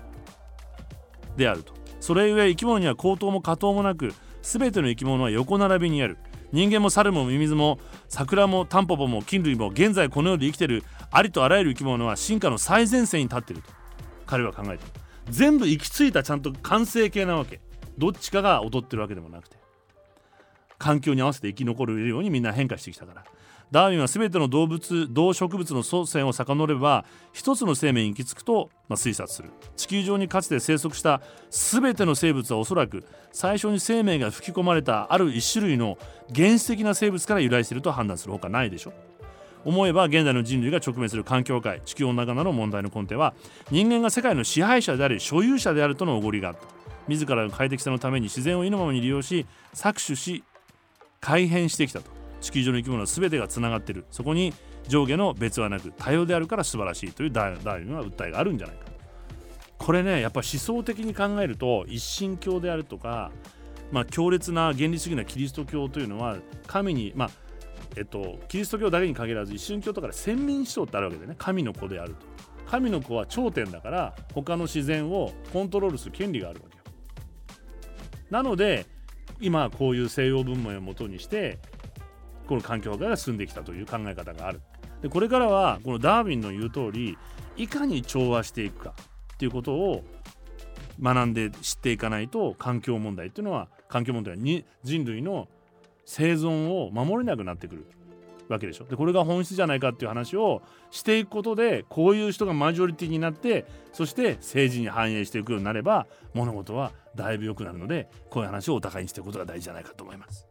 [1.36, 1.74] であると。
[2.01, 6.16] それゆえ生き物には高等も下等もなく全ての生き物は横並びにある。
[6.53, 7.78] 人間も猿もミミズも
[8.09, 13.70] 桜もタンポポも菌類も現在この世で生きてるありとあらゆる生き物は進化の最前線に立っていると
[14.26, 14.82] 彼は考えている。
[15.28, 17.61] 全部行き着いたちゃんと完成形なわけ。
[17.98, 19.57] どっちかが劣ってるわけでもなくて。
[20.78, 23.24] 環境に合わせて生き残れるようにみんな変化してきたから。
[23.70, 29.50] ダーウィンは全ての動物動植物の祖先を遡れば一つの生命に行き着くと、まあ、推察する。
[29.76, 35.98] 地球上にかつて生息した全ての生物はおそらく最初に生命が吹き込まれたある一種類の
[36.34, 38.32] 原始的な生物から由来していると判断する。
[38.32, 38.94] ほかないでしょう。
[39.62, 43.34] 思えば現代の人類が直面する環境界地球温暖化などの問題の根底は
[43.70, 46.62] 人間が世界の支配者であり所有者であるとのおごりがあった。
[47.08, 50.44] 自らの快適さのために自然を意のままに利用し搾取し
[51.20, 52.19] 改変してきたと。
[52.41, 54.05] 地球上の生き物は全てがつながってる。
[54.11, 54.53] そこに
[54.88, 58.84] 上下の別はなく多様であるから素晴らしいというダーウィンは訴えがあるんじゃないか
[59.78, 63.30] これねやっぱ思想的に考えると一神教であるとか、
[63.93, 66.36] まあ、強烈な原理主義なキリスト教というのは
[66.66, 67.30] 神にまあ
[67.97, 72.26] えっと、キリスト教だけに限らず一神教とかで先民思想ってあるわけでね神の子であると。
[72.70, 76.84] 神の子は頂点だから他の自然をコントロールする権利があるわけよ。
[78.30, 78.86] なので
[79.41, 81.59] 今こういう西洋文明をもとにして
[82.51, 84.61] この環境が進んできたという考え方がある
[85.03, 87.16] でこれからはこのダーウィンの言う通り
[87.57, 88.92] いかに調和していくか
[89.34, 90.03] っていうことを
[91.01, 95.46] 学んで知っていかないと環境問題っていうのは環境問題に人類の
[96.05, 97.86] 生存を守れなくなってくる
[98.48, 110.48] わけでしょでこれが本質じゃないかっていう話をしていくことでこういう人がマジョリティになってそして政治に反映していくようになれば物事はだいぶ良くなるのでこういう話をお互いにしていくことが大事じゃないかと思います。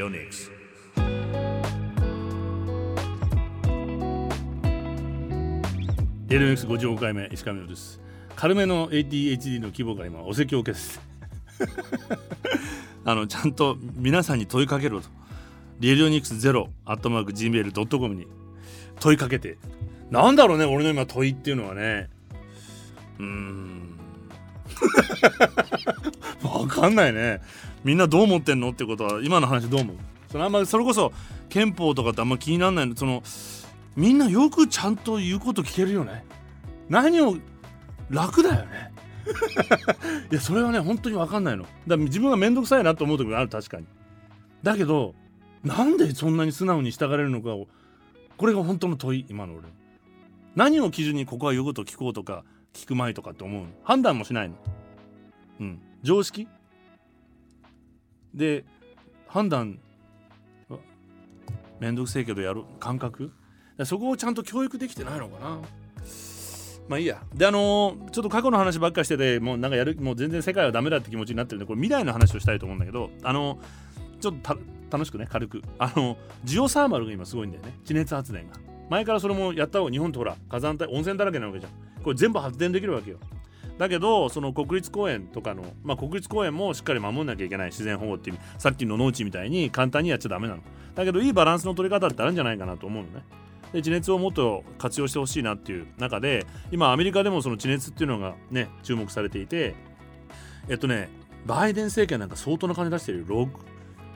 [0.00, 0.50] Radionics
[6.30, 8.00] エル X55 回目石上です。
[8.36, 11.00] 軽めの ADHD の規模が今お説教受けです。
[13.04, 15.08] あのちゃんと皆さんに問いかけろと。
[15.80, 18.26] リエリオニクス0アットマーク Gmail.com に
[19.00, 19.58] 問いかけて。
[20.10, 22.08] なんだろうね俺の今問いっていうのはね。
[23.18, 23.98] うーん。
[26.42, 27.40] わかんないね。
[27.84, 28.70] みんなどう思ってんの？
[28.70, 29.96] ってことは今の話どう思う？
[30.30, 31.12] そのあんまそれこそ
[31.48, 32.96] 憲法とかってあんま気にならないの？
[32.96, 33.22] その
[33.96, 36.24] みんなよくちゃんと言うこと聞けるよね？
[36.88, 37.36] 何を
[38.10, 38.92] 楽だよね？
[40.30, 41.62] いやそれはね本当に分かんないの。
[41.62, 43.86] だから自分が面倒くさいなと思う時もある確かに。
[44.62, 45.14] だけど
[45.64, 47.68] なんでそんなに素直に従われるのかを
[48.36, 49.64] これが本当の問い今の俺。
[50.56, 53.68] 何を基準にここは言うこと聞こうとか聞く前とかって思うの？
[53.84, 54.56] 判断もしないの。
[55.60, 55.80] うん。
[56.02, 56.48] 常識？
[58.34, 58.64] で
[59.26, 59.78] 判断
[61.78, 63.32] めんどくせえけどやる感覚？
[63.84, 65.58] そこをちゃんと教育できてないのかな。
[66.88, 67.22] まあいいや。
[67.34, 73.58] であのー、ちょっと過去の話ばっかしててもうなんかやるもう全然世界はダメだって気持ちになってるんでこれ未来の話をしたいと思うんだけどあのー、
[74.20, 74.58] ちょっと
[74.90, 75.62] 楽しくね軽く。
[75.78, 77.72] あのジオサーマルが今すごいんだよね。
[77.84, 78.56] 地熱発電が。
[78.90, 81.72] 前からそれもやった方が日本とほら火山帯温泉だらけなわけじゃん。
[82.02, 83.18] これ全部発電できるわけよ。
[83.80, 90.60] だけどその国立公園とかの、まあ、国立公園もしっかり守んなきゃいけない自然保護っていうさっきの農地みたいに簡単にやっちゃダメなの。
[90.94, 93.24] だけどいいバランスの取り方ってあるんじゃないかなと思うのね。
[93.72, 99.74] で地熱をもっと活用してほしいなっていう中で今アメリカでもその地熱っていうのがね注目されていて
[100.68, 101.08] えっとね
[101.46, 103.48] バイデン政権なんか相当な金出してるよ。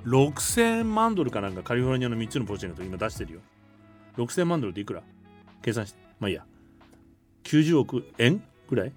[0.04, 3.40] 6000万ドルかなんかカリフォルニアの3つのプロジェクト今出してるよ。
[4.18, 5.02] 6000万ドルっていくら？
[5.62, 6.44] 計算してまあいいや。
[7.44, 8.92] 90億円ぐらい？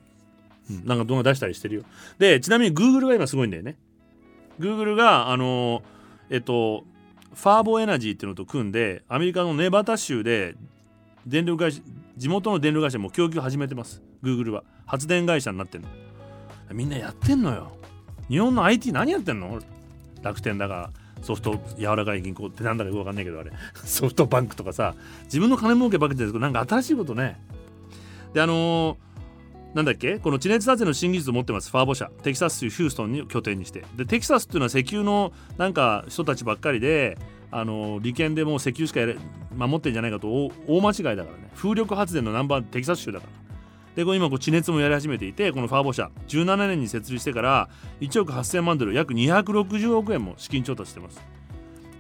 [0.70, 1.84] うん、なんか動画出したりしてるよ。
[2.20, 3.78] で、ちなみに Google が今すごいんだよね。
[4.60, 5.84] Google が、あの、
[6.30, 6.84] えっと、
[7.34, 10.56] ファーボエナジーっていうのと組んで、アメリカのネバダ州で、
[11.26, 11.82] 電力会社、
[12.16, 14.02] 地元の電力会社も供給始めてます。
[14.24, 14.64] Google は。
[14.86, 15.90] 発電会社になってんの。
[16.74, 17.72] みんなやってんのよ。
[18.30, 19.60] 日本の IT 何やってんの？
[20.22, 20.92] 楽天だが、
[21.22, 24.96] ソフト柔らかい銀行ってなんだかよくわかんないけどあれ ソフトバンクとかさ
[25.26, 27.40] 自分の金儲けばっかりですけどなんか新しいことね
[28.34, 29.07] であのー
[29.78, 30.18] なんだっけ？
[30.18, 31.70] この地熱発電の新技術を持ってます。
[31.70, 32.10] ファーボ社。
[32.24, 33.86] テキサス州ヒューストンに拠点にして。
[33.96, 37.16] でテキサスっていうのは石油のなんか人たちばっかりで
[37.52, 39.18] あの利権でもう石油しかやれ
[39.56, 40.28] 守ってんじゃないかと
[40.66, 41.52] 大間違いだからね。
[41.56, 43.28] 風力発電のナンバーテキサス州だか
[43.96, 44.04] ら。
[44.04, 46.10] で今こう地熱もやり始めていてこのファーボ社。
[46.28, 47.70] 17年に設立してから
[48.02, 51.22] 1億8000万ドル約260億円も資金調達してます。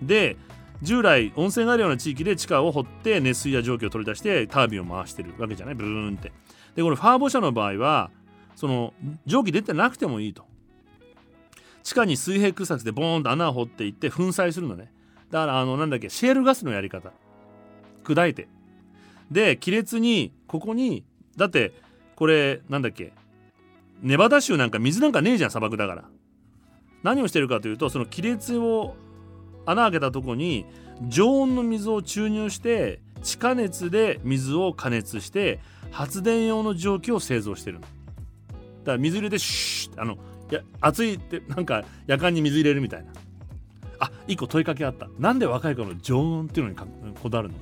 [0.01, 0.36] で
[0.82, 5.75] 従来温泉があるような地域で地下を掘って熱水や蒸気を取り出してタービンを回してるわけじゃない？
[5.75, 6.32] ブーンって。
[6.78, 8.11] でこれファーボ社の場合は
[8.55, 8.93] その
[9.25, 10.45] 蒸気出てなくてもいいと。
[11.82, 14.91] 地下に水平掘削でボーンと穴を掘っていって粉砕するのね。
[15.32, 17.11] だからあのなんだっけシェールガスのやり方。
[18.03, 18.47] 砕いて。
[19.32, 21.03] で亀裂にここに
[21.36, 21.73] だって
[22.15, 23.11] これなんだっけ
[24.03, 26.03] ネバダ州なんか水なんかねえじゃん砂漠だから。
[27.01, 28.95] 何をしてるかというとその亀裂を
[29.65, 30.67] 穴開けたとこに
[31.07, 35.59] 常温の水を注入して地下熱で水を加熱して
[35.91, 37.81] 発電用の蒸気を製造してるの。
[37.81, 37.91] だか
[38.93, 40.17] ら水入れてシュッあの
[40.49, 43.11] や熱いってなんか夜間に水入れるみたいな。
[43.99, 45.07] あ一個問いかけあった。
[45.19, 46.77] なんで若い子の常温っていうのに
[47.21, 47.55] こだわるの？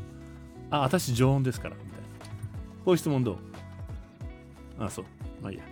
[0.69, 1.95] あ私常温ですからみたいな。
[2.83, 3.37] こういう質問どう？
[4.83, 5.05] あそう。
[5.41, 5.63] まあいいや。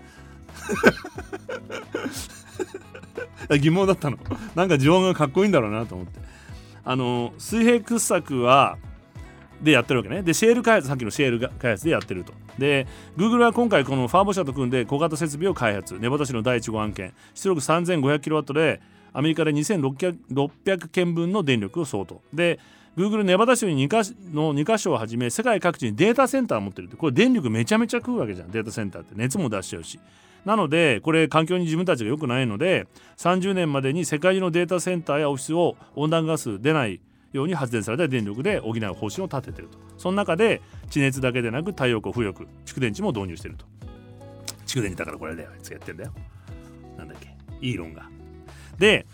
[3.58, 4.18] 疑問だったの。
[4.56, 6.20] なんか常温がかっこいいんだろうなと思って。
[6.86, 8.78] あの水平掘削は
[9.64, 10.22] でやってるわけね。
[10.22, 12.34] でシェール開発さっきのシェール開発でやってると。
[12.60, 12.86] で
[13.18, 15.98] Google は今回このファーボ社と組んで小型設備を開発。
[16.00, 17.14] ネバダ市の第1号案件。
[17.34, 18.82] 出力 3500kW で
[19.14, 22.22] アメリカで2600件分の電力を相当。
[22.34, 22.60] で
[22.98, 23.98] Google ネバダ州に 2, か
[24.34, 26.98] の2か所をはじめ世界各地にデータセンターを持ってるって。
[26.98, 28.52] これ電力めちゃめちゃ食うわけじゃん。
[28.52, 29.14] データセンターって。
[29.16, 30.00] 熱も出しちゃうし。
[30.46, 32.86] なのでこれ環境に自分たちが良くないので
[33.18, 37.00] 30年までに世界中のデータセンターやオフィスを温暖ガス出ない
[37.34, 39.78] ように発電された電力で補う方針を立ててると。
[39.98, 43.66] その中で地熱だけでなく太陽光風力蓄電池も導入してると。
[44.66, 46.14] 蓄電池だからこれだよやってんだよ。
[46.98, 48.10] なんだっけイーロンが。
[48.78, 49.06] で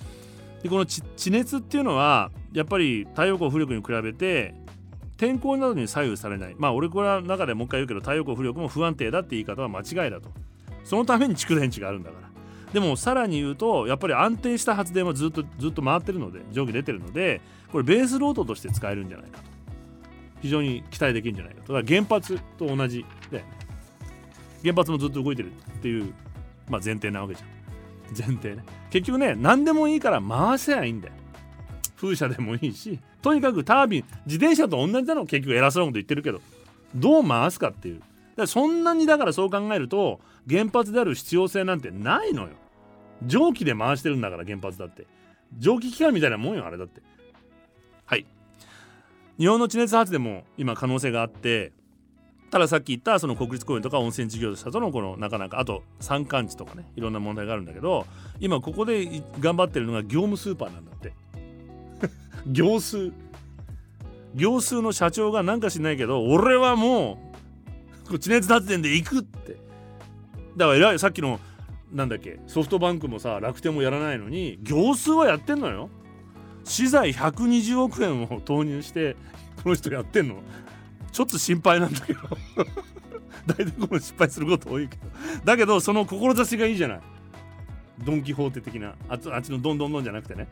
[0.62, 1.02] でこの地
[1.32, 4.54] 熱っていうのはやっぱり太陽光風力に比べて
[5.18, 6.56] 天候などに左右されない。
[6.58, 10.30] まあ俺これは中でもう一回言うけど太陽光風力も不安定だって言い方は間違いだと。
[10.84, 12.30] そのために蓄電池があるんだから。
[12.74, 17.42] でもさらに言うとやっぱり安定した発電はずっとずっと回ってるので蒸気出てるので
[17.72, 19.44] これベースロードとして使えるんじゃないかと。
[20.42, 21.74] 非常に期待できるんじゃないかと。
[21.74, 23.44] だから原発と同じで。
[24.62, 26.14] 原発もずっと動いてるっていう、
[26.70, 27.46] まあ、前提なわけじゃ
[28.26, 28.30] ん。
[28.30, 28.64] 前提ね。
[28.90, 31.14] 結局ね何でもいいから回せばいいんだよ。
[31.96, 35.26] 風車でもいいしとにかくタービン自転車と同じなの。
[35.26, 36.42] 結局偉そうなこと言ってるけど。
[36.96, 38.02] どう回すかっていう。
[38.36, 42.50] だそんなにだからそう考えると原発である必要性なんてないのよ。
[43.26, 45.06] 蒸気で回してるんだから原発だって。
[45.58, 47.02] 蒸気機関みたいなもんよあれだって。
[49.40, 51.72] 日本の地熱発電も今可能性があって
[52.52, 58.06] たださっき言ったその国立公園とか温泉事業者とのこのなかなかあと山間地とかねいろんな問題があるんだけど
[58.42, 61.14] 今ここで頑張ってるのが業務スーパーなんだって。
[62.48, 63.12] 業数
[64.36, 67.34] 業数の社長がなんかしないけど俺はも
[68.12, 69.58] う地熱発電で行くって。
[70.58, 71.40] だから偉いさっきの
[71.94, 75.90] なんだっけソフトバンクもさ楽天もやらないのに業数はやってんのよ。
[76.70, 79.16] 資材120億円を投入して
[79.64, 80.36] この人やってんの？
[81.12, 82.22] ちょっと心配なんだけど。
[83.48, 85.02] 大体この失敗すること多いけど。
[85.44, 87.00] だけどその志がいいじゃない。
[88.06, 90.48] ドン・キホーテ的なあっちのどんどんどんじゃなくてね。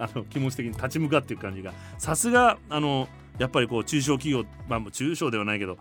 [0.00, 1.72] あの気持ち的に立ち向かっていう感じが。
[1.98, 3.08] さすがあの
[3.38, 5.78] やっぱりこう中小企業まあ中小ではないけど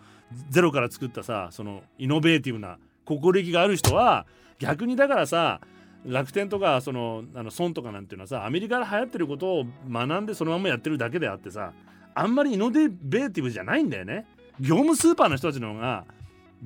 [0.50, 4.28] ゼロから作ったさそのイノベーティブな心意気がある人は
[4.60, 5.60] 逆にだからさ
[6.06, 11.74] 楽天とかそのあの損とかなんていうのはさアメリカで流行ってることを学んでそのままやってるだけであってさ
[12.16, 14.26] あんまりイノデベーティブじゃないんだよね。
[14.60, 16.06] 業務スーパーの人たちの方が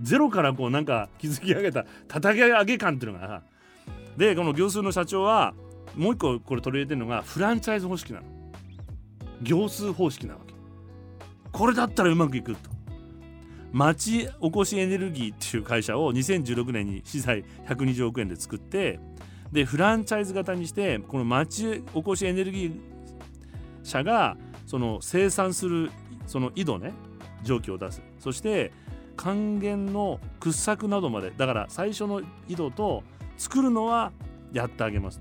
[0.01, 3.41] ゼロからこうなんか築き上げた叩き上げ感っていうのがさ
[4.17, 5.53] でこの業数の社長は
[5.95, 8.25] もう一個これ取り入れてるのがフランチャイズ方式なの。
[9.41, 10.53] 業数方式なわけ。
[11.51, 12.73] これだったらうまくいくと。
[13.71, 18.99] 町おこしエネルギーっていう会社を2016年に資材120億円で作って
[19.53, 22.73] でフランチャイズ型にしてこの町おこしエネルギー
[23.83, 24.35] 社が
[24.65, 25.91] その生産する
[26.25, 26.93] その井戸ね
[27.43, 28.01] 蒸気を出す。
[28.19, 28.71] そして
[29.15, 31.31] 還元の掘削などまで。
[31.37, 33.03] だから最初の井戸と
[33.37, 34.11] 作るのは
[34.51, 35.19] やってあげます。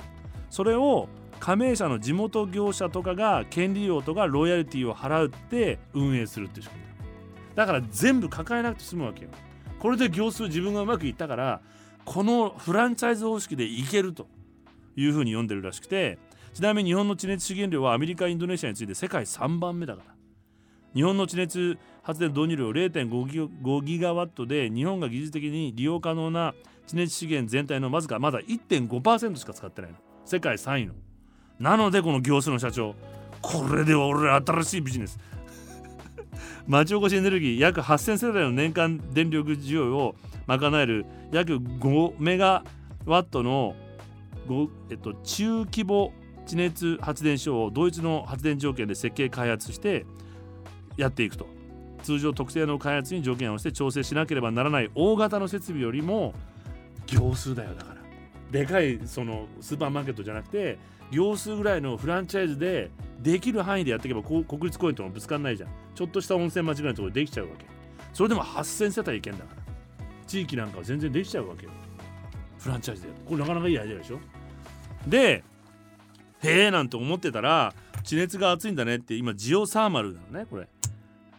[0.48, 1.08] それを
[1.38, 6.86] 加盟者の地元業者とかが権利料とかロイヤリティを払うって運営するっていう仕組み
[7.54, 7.66] だ。
[7.66, 9.30] から全部抱えなくて済むわけよ。
[9.78, 11.60] これで業数自分がうまくいったから
[12.04, 14.26] このフランチャイズ方式でいけると
[14.96, 16.18] いうふうに読んでるらしくて
[16.52, 20.12] ちなみに日本の地熱資源量はアメリカインドネシアについて世界3番目だから。
[20.94, 26.54] 日本の地熱発電導入量0.5ギガワットで日本が技術的に利用可能な
[26.86, 29.96] 地熱資源全体のわずかまだ1.5%しか使ってないの。
[30.26, 30.94] 世界3位の。
[31.58, 32.94] なのでこの業数の社長
[33.40, 35.18] これでは俺新しいビジネス。
[36.68, 40.14] 町おこしエネルギー約8000世帯の年間電力需要を
[40.46, 42.64] 賄える約5メガ
[43.06, 43.74] ワットの、
[44.90, 46.12] えっと、中規模
[46.46, 50.06] 地熱発電所をドイツの発電条件で設計開発して
[50.96, 51.46] やっていくと。
[52.02, 56.34] 通常特定の開発に条件をして調整しなければならない大型の設備よりも
[57.06, 58.02] 行数だよだから。
[58.50, 60.78] でかいそのスーパーマーケットじゃなくて
[61.10, 62.90] 行数ぐらいのフランチャイズで
[63.20, 65.70] できる範囲でやっていけば国立公園ともぶつかんないじゃん。
[65.94, 67.66] ちょっとした温泉町ぐらいのところでできちゃうわけ。
[68.12, 69.61] それでも8000世帯いけんだから。
[70.26, 71.72] 地域なんかは全然できちゃうわけよ。
[72.58, 73.08] フランチャイズで。
[73.26, 74.20] これなかなかいいアイデアでしょ。
[75.06, 75.42] で
[76.42, 80.68] へえなんて思ってたら地熱が熱いんだねって今ジオサーマルなのねこれ。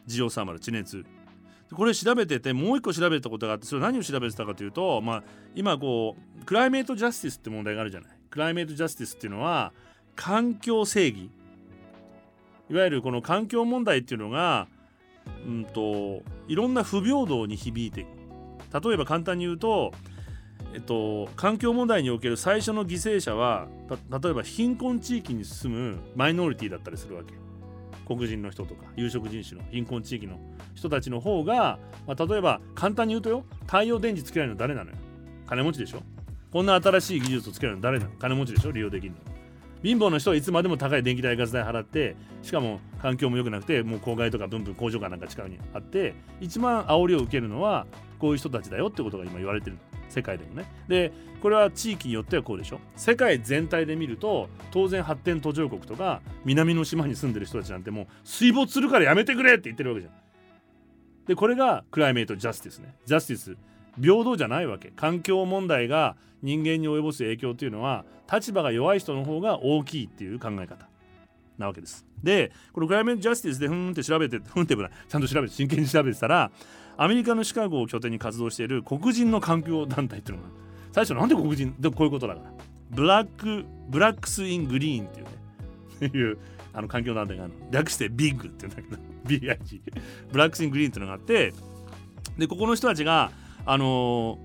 [0.05, 1.05] ジオサーマル地熱。
[1.71, 5.23] これ調べててもう一個調べたことがあってそれ何を調べてたかというと、まあ、
[5.55, 8.11] 今こうクライメートジャスティスって問題があるじゃない。
[8.29, 9.73] クライメートジャスティスっていうのは
[10.15, 11.29] 環境正義。
[12.69, 14.67] いわゆるこの環境問題っていうのが、
[15.45, 18.05] うんと、いろんな不平等に響いてい
[18.73, 19.91] 例えば簡単に言うと、
[20.73, 23.67] えっと、環境問題における最初の犠牲者は
[24.09, 27.33] 例えば貧困地域に住むマイノリティだったりするわけ。
[28.05, 30.37] 黒人の人とか有色人種の貧困地域の
[30.75, 34.97] 人たちの方が、まあ、例えば簡単に言うとよ太陽電池つけられるの誰なのよ。
[35.47, 36.01] 金持ちでしょ。
[36.51, 38.11] こんな新しい技術をつけるの誰なの。
[38.19, 39.17] 金持ちでしょ利用できるの。
[39.83, 47.85] 貧乏の人はいつまでも高い電気代ガス代払ってしかも環境も良くなくてもう公害とかブンブン工場かなんか近くにあって一番煽りを受けるのは
[48.23, 50.63] こういう人たちだよってことが今言われてる世界でもね。
[50.87, 51.11] で
[51.41, 52.79] これは地域によってはこうでしょ。
[52.95, 60.13] 世界全体で見ると当然発展途上国とか南の島に住んでる人たちなんてもう水没するからやめてくれって言ってるわけじゃん。
[61.27, 62.95] でこれが climate justice ね。
[63.05, 63.57] justice
[64.01, 64.93] 平等じゃないわけ。
[64.95, 70.87] 環境問題が人間に及ぼす影響というのは立場が弱い人の方が大きいっていう考え方。
[71.57, 72.05] なわけです。
[72.23, 76.51] でこの climate justice でふんって調べてふんってちゃんと調べて真剣に調べてたら
[76.97, 80.49] アメリカのシカゴを拠点に活動している黒人の環境団体っていうのが
[80.91, 82.53] 最初なんで黒人でこういうことだから。
[82.91, 86.37] Black Blacks in Green っていうねいう
[86.73, 87.71] あの環境団体があるの。
[87.71, 89.81] 略してビッグっていうんだけど BIG
[90.31, 91.53] Blacks in Green っていうのがあって
[92.37, 93.31] でここの人たちが
[93.65, 94.39] あの、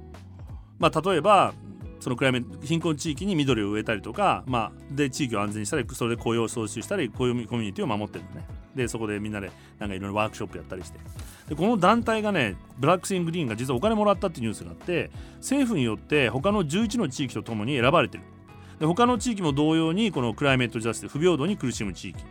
[0.78, 1.52] まあ例えば
[2.00, 8.57] その clima 貧困地域に緑を植えたりとか、まあ、で地域を安全にしたりそれで雇用を創出したり雇用コミュニティを守ってるのね。
[8.78, 10.98] でそこでみんなでなんかいろいろワークショップやったりして。
[11.48, 18.24] でこの団体がね Blacks in Green が実はお金もらったっていうニュースがあって政府によって他の11の地域とともに選ばれてる。
[18.78, 22.22] で他の地域も同様にこの climate justice 不平等に苦しむ地域、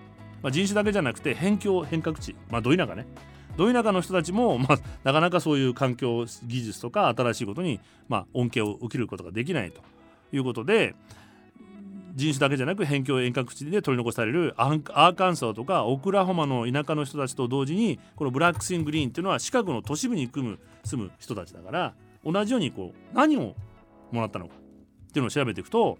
[0.41, 2.35] まあ、人種だけじゃなくて辺境遠隔地。
[2.49, 3.05] まあど田舎ね。
[3.57, 9.81] ど田舎の人たちも、まあ、なかなかそういう環境技術とか新しいことに、まあ、恩恵を受けることができないと
[10.31, 10.95] いうことで
[12.17, 21.93] 人種だけじゃなく辺境遠隔地で取り残されるアーカンソーとかオクラホマの田舎の人たちと同時にこの Blacks in Green っていうのはシカゴの都市部に住む住む人たちだから
[22.25, 23.55] 同じようにこう何を
[24.11, 25.99] もらったのかっていうのを調べていくと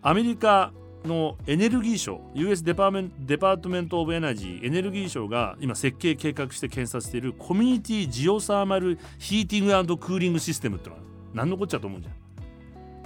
[0.00, 0.72] アメリカ
[1.04, 11.02] のエネルギー省 US デパートメント・オブ・エナジーエネルギー省が今設計計画して検査している community geothermal heating cooling system ってのは
[11.34, 12.21] 何のこっちゃと思うんじゃん。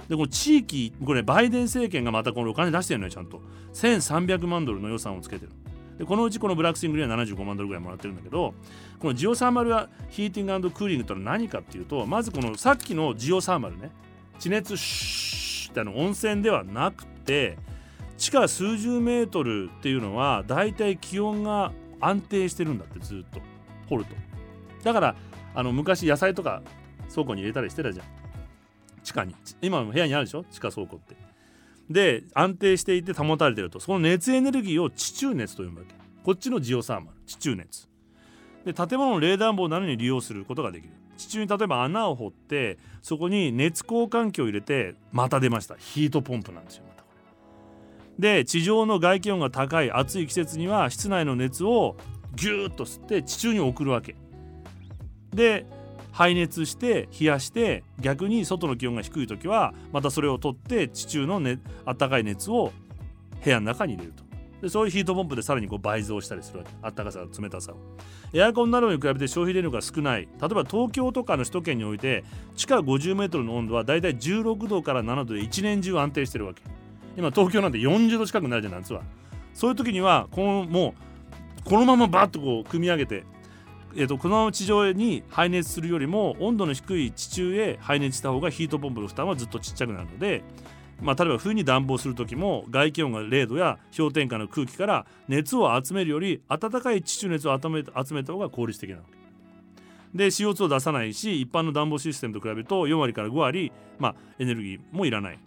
[0.09, 3.41] でこの地域これバイデン政権がまたこのお金出してるのよちゃんと。
[3.73, 5.51] 1300万ドルの予算をつけてる。
[5.97, 8.53] でこのうちこの Blacks in Green は75万ドルぐらいもらってるんだけど
[8.99, 9.71] このジオサーマル
[10.09, 13.89] ヒーティングクーリングとは何かっていうとまずこのさっきのジオサーマルね
[14.37, 17.57] 地熱シューってあの温泉ではなくて
[18.17, 23.41] 地下数十メートルっていうのはだいたい気温が安定してるんだってずっと。
[23.89, 24.15] 掘ると。
[24.83, 25.15] だから
[25.55, 26.61] あの昔野菜とか
[27.09, 28.05] 倉庫に入れたりしてたじゃん。
[29.07, 29.33] 地下に。
[29.61, 30.43] 今の部屋にあるでしょ？
[30.51, 31.15] 地下倉庫って。
[31.89, 33.79] で安定していて保たれてると。
[33.79, 35.95] その熱エネルギーを地中熱と呼ぶわけ。
[36.25, 37.17] こっちのジオサーマル。
[37.25, 37.87] 地中熱。
[38.65, 40.93] で建物の冷暖房などに利用することができる。
[41.15, 45.77] 地中に例えば穴を掘ってそこに熱交換器を入れてまた出ました。
[45.77, 47.03] ヒートポンプなんですよまた。
[47.03, 47.07] こ
[48.19, 51.95] れで地上の外気温が高い暑い季節には室内の熱を
[52.35, 54.17] ギューッと吸って地中に送るわけ。
[55.33, 55.65] で
[56.17, 62.73] 排熱して冷やして逆に外の気温が低い時はまたそれを取って地中の、ね、暖かい熱を
[63.45, 64.23] 部屋の中に入れると。
[64.63, 66.71] でそういうヒートポンプでさらにこう倍増したりするわけ。
[66.81, 67.75] 暖かさ冷たさを。
[68.33, 70.21] エアコンなどに比べて消費電力が少ない。
[70.21, 72.23] 例えば東京とかの首都圏において
[72.55, 76.63] 地下50メートルの温度はだいたい16度から7度で一年中安定してるわけ。
[77.15, 79.03] 今東京なんて40度近くになるじゃん夏は。
[79.53, 80.95] そういう時にはこのも
[81.59, 83.23] うこのままバッとこう組み上げて
[83.99, 90.43] えーと、この地上に排熱するよりも温度の低い地中へ排熱した方がヒートポンプの負担はずっとちっちゃくなるので、
[91.01, 99.17] まあ、例えば冬に暖房する時も外気温が0度や氷点下の空気から熱を集めるより暖かい地中熱を集め集めた方が効率的なわけ。
[100.15, 105.39] で CO2 を出さないし一般の暖房システムと比べると4割から5割、まあ、エネルギーもいらない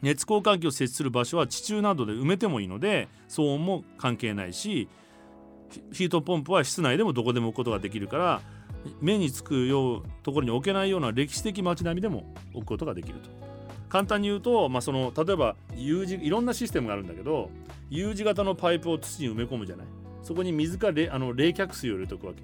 [0.00, 4.88] 熱交換器を設置する場所は地中などで埋めてもいいので騒音も関係ないし
[5.92, 8.40] ヒートポンプは室内でもどこでも置くことができるから
[9.00, 13.30] 目につくようところに置けないような歴史的街並みでも置くことができると。
[13.88, 17.50] 簡単に言うと、まあ、その例えば U 字いろんなシステムがあるんだけど
[17.90, 19.86] U 字型のパイプを土に埋め込むじゃない。
[20.22, 22.42] そこに水かれあの冷却水を入れておくわけ。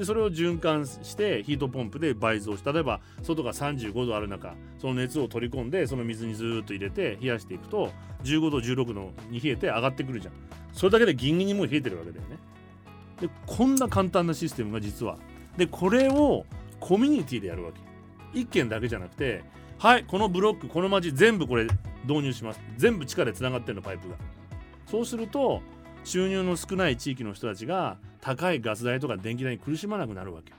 [0.00, 7.92] でそれを循環してヒートポンプで倍増し例えば外が35度ある中その熱を取り込んでその水にずっと入れて冷やしていくと
[8.24, 10.34] 15度16度に冷えて上がってくるじゃん。
[10.72, 12.38] それだけでギンギンにもう冷えてるわけだよね。
[13.20, 15.18] でこんな簡単なシステムが実は。
[15.58, 16.46] でこれを
[16.80, 17.70] コミュニティでやるわ
[18.32, 18.40] け。
[18.40, 19.44] 1軒だけじゃなくて
[19.76, 21.64] はいこのブロックこの町全部これ
[22.04, 22.60] 導入します。
[22.78, 24.14] 全部地下でつながってるのパイプが。
[24.86, 25.60] そうすると
[26.04, 30.52] 収入の少ない地域の人たちが高いガス代とか電気代に苦しまなくなるわけ。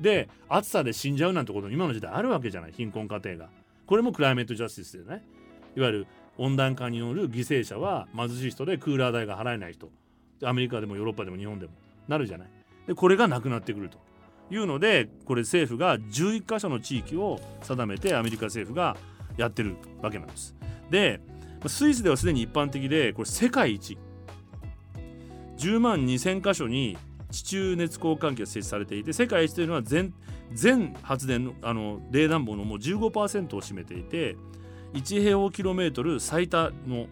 [0.00, 3.48] で暑さで死んじゃうなんてこと今の時代あるわけじゃない貧困家庭が。
[3.86, 5.22] これもクライメットジャスティスでね
[5.76, 6.06] いわゆる
[6.38, 9.90] 温暖化による犠牲者は貧しい人でクーラー代が払えない人
[10.42, 11.72] アメリカでもヨーロッパでも日本でも
[12.08, 12.48] なるじゃない。
[12.86, 13.98] でこれがなくなってくると
[14.50, 18.96] いうのでこれ政府が11カ所の地域を定めてアメリカ政府が
[19.36, 20.54] やってるわけなんです。
[20.90, 21.20] で
[21.66, 23.96] スイスではすでに一般的でこれ世界一
[25.58, 26.96] 10万2000箇所に
[27.30, 30.14] 地中熱交換器が設置されていて世界一というのは全
[30.52, 34.36] 全発電のあの冷暖房のもう15%を占めていて
[34.92, 37.06] 1平方キロメートル最多の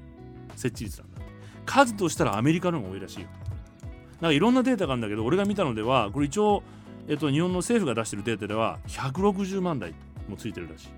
[0.54, 1.22] 設置率なんだ。
[1.64, 3.28] 数としたらアメリカの方が多いらしいよ。
[4.20, 6.62] なんかいろんなデータがあるんだけど俺が見たのではこれ一応、
[7.08, 9.94] えっと、日本の政府が出してるデータでは160万台
[10.28, 10.88] もついてるらしい。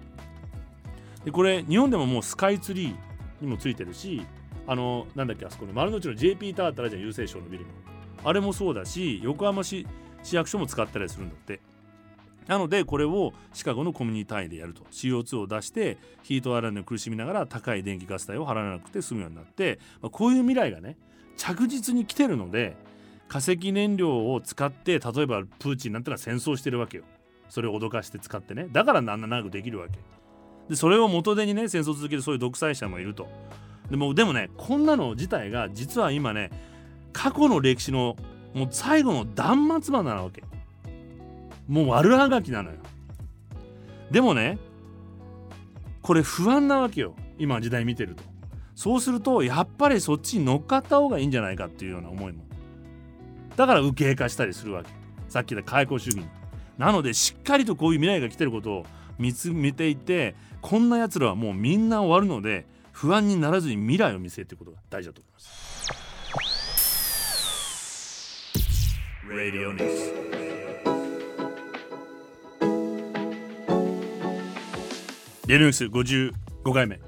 [1.25, 2.95] でこれ日本でももうスカイツリー
[3.41, 4.27] にもついてるし
[4.67, 7.71] あのなんだっけあそこの丸の内の JP ターってあるじゃん郵政省のビルの
[8.25, 9.87] あれもそうだし横浜市
[10.23, 11.61] 市役所も使ったりするんだって。
[12.47, 14.85] なのでこれをシカゴのコミュニティ単位でやると。
[14.91, 20.99] CO2 を出してヒートアイランドに苦しみながら高い電気ガス代を払わなくて済むようになって、まあ、こういう未来がね
[21.39, 22.77] 着実に来てるので
[23.29, 27.05] 化石燃料を使って例えばプーチンなんてのは戦争してるわけよ。
[27.49, 28.69] それを脅かして使ってね。
[28.71, 29.99] だからあんな長くできるわけ。
[30.69, 33.29] でそれを元手にね戦争続けるそういう独裁者もいると。
[33.91, 36.51] でもでもねこんなの自体が実は今ね
[37.13, 38.17] 過去の歴史の
[38.55, 40.43] もう最後の断末魔なわけ。
[41.69, 42.77] もう悪あがきなのよ。
[44.11, 44.59] でもね
[46.03, 47.15] これ不安なわけよ。
[47.39, 48.23] 今時代見てると。
[48.75, 52.45] そうするとやっぱりそっちに乗っかった方がいいんじゃないかっていうような思いも。
[53.57, 54.91] だから右傾化したりするわけ。
[55.29, 56.25] さっき言った開口主義
[56.79, 58.87] なのでしっかりとこういう未来が来てることを
[59.19, 65.75] 見つめていてこんなやつらはもうみんな終わるので不安にならずに未来を見据えていくことが大事だと思います。
[69.29, 70.25] Radio News
[75.49, 76.33] レニュース55
[76.73, 77.01] 回目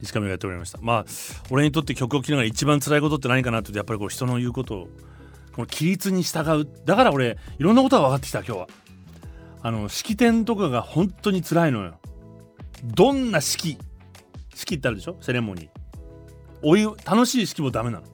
[0.00, 0.78] 石上がやっておりました。
[0.80, 1.04] まあ
[1.50, 4.88] 俺にとって曲を聴きながら一番辛いことって何かなってやっぱりこう人の言うことを
[5.52, 6.68] この規律に従う。
[6.86, 8.68] だから俺いろんなことが分かってきた今日は。
[9.62, 12.00] あの式典とかが本当に辛いのよ。
[12.82, 13.78] どんな式
[14.54, 15.16] 式ってあるでしょ？
[15.20, 15.68] セレモニー。
[16.62, 18.04] お湯楽しい式もダメなの。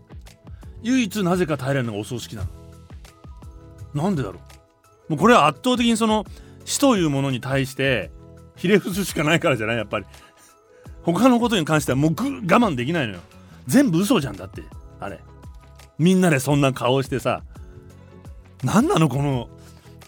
[0.82, 2.42] 唯一なぜか耐えられるのがお葬式な
[3.94, 4.02] の。
[4.02, 4.40] なんでだろ
[5.08, 5.12] う？
[5.12, 6.24] もうこれは圧倒的にその
[6.64, 8.10] 死というものに対して
[8.56, 9.76] ひれ伏すしかないからじゃない？
[9.76, 10.06] やっぱり。
[11.02, 13.20] 他のことに関してはもう我慢できないのよ。
[13.66, 14.62] 全部嘘じゃんだって。
[15.00, 15.20] あれ。
[15.98, 17.42] みんなでそんな顔してさ。
[18.62, 19.48] 何なのこの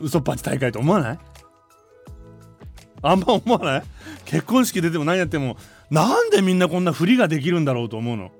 [0.00, 1.18] 嘘っぱち大会と思わない？
[3.02, 3.82] あんま思わない？
[4.26, 5.56] 結婚式出ても何やっても
[5.92, 8.30] なんでみんなこんなふりができるんだろうと思うの？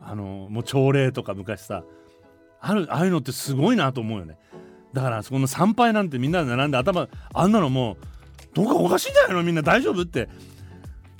[0.00, 1.84] あのもう朝礼とか昔さ
[2.58, 4.38] あるああいうのってすごいなと思うよね。
[4.94, 7.96] だからそこの参拝なんてみんなで並んで頭あんなのもう
[8.54, 9.42] どうかおかしいんじゃないの？
[9.42, 10.30] みんな大丈夫って。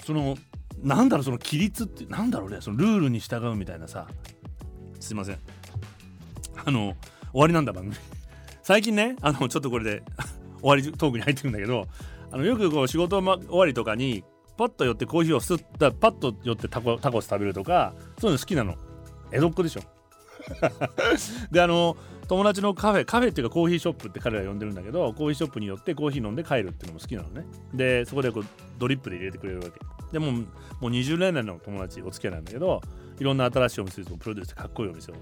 [0.06, 0.38] その
[0.82, 4.06] なんだろうその規律ってなんだろうねそのルールに従うみたいなさ。
[4.98, 5.38] すいません。
[6.64, 6.96] あの
[7.32, 7.96] 終わりなんだ番組。
[8.62, 10.02] 最近ねあのちょっとこれで
[10.62, 11.86] 終わりトークに入ってくんだけど
[12.32, 14.24] あのよくこう仕事、ま、終わりとかに
[14.60, 18.74] パッと寄ってコーヒーをすったパッと寄ってタコタコス食べるとかそういうの好きなの。
[19.32, 19.80] 江戸っ子でしょ。
[21.50, 21.96] であの
[22.28, 27.46] 友達のカフェカフェっていうかコーヒーショップって彼ら呼んでるんだけどコーヒーショップに寄ってコーヒー飲んで帰るっていうのも好きなのね。
[27.72, 28.44] でそこでこう
[28.78, 29.80] ドリップで入れてくれるわけ。
[30.12, 30.42] でもも
[30.82, 32.82] う20年来の友達お付き合いなんだけど
[33.18, 35.14] いろんな新しいお店をプロデュースしてかっこいいお店を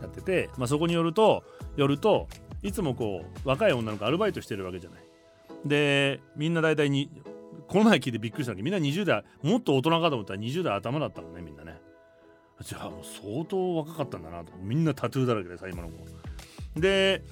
[0.00, 1.42] やってて、まあ、そこによると
[1.74, 2.28] 寄ると
[2.62, 5.02] いつもこう若い女の子アルバイトしてるわけじゃない。
[5.66, 7.10] でみんな大体に
[7.68, 8.58] この前聞いてびっくりしたけ。
[8.58, 11.80] どみんな20代もっと大人かと思ったら20代頭だったのねみんなね。
[12.62, 14.52] じゃあもう相当若かったんだなと。
[14.60, 17.22] みんなタトゥーだらけでさ今の子で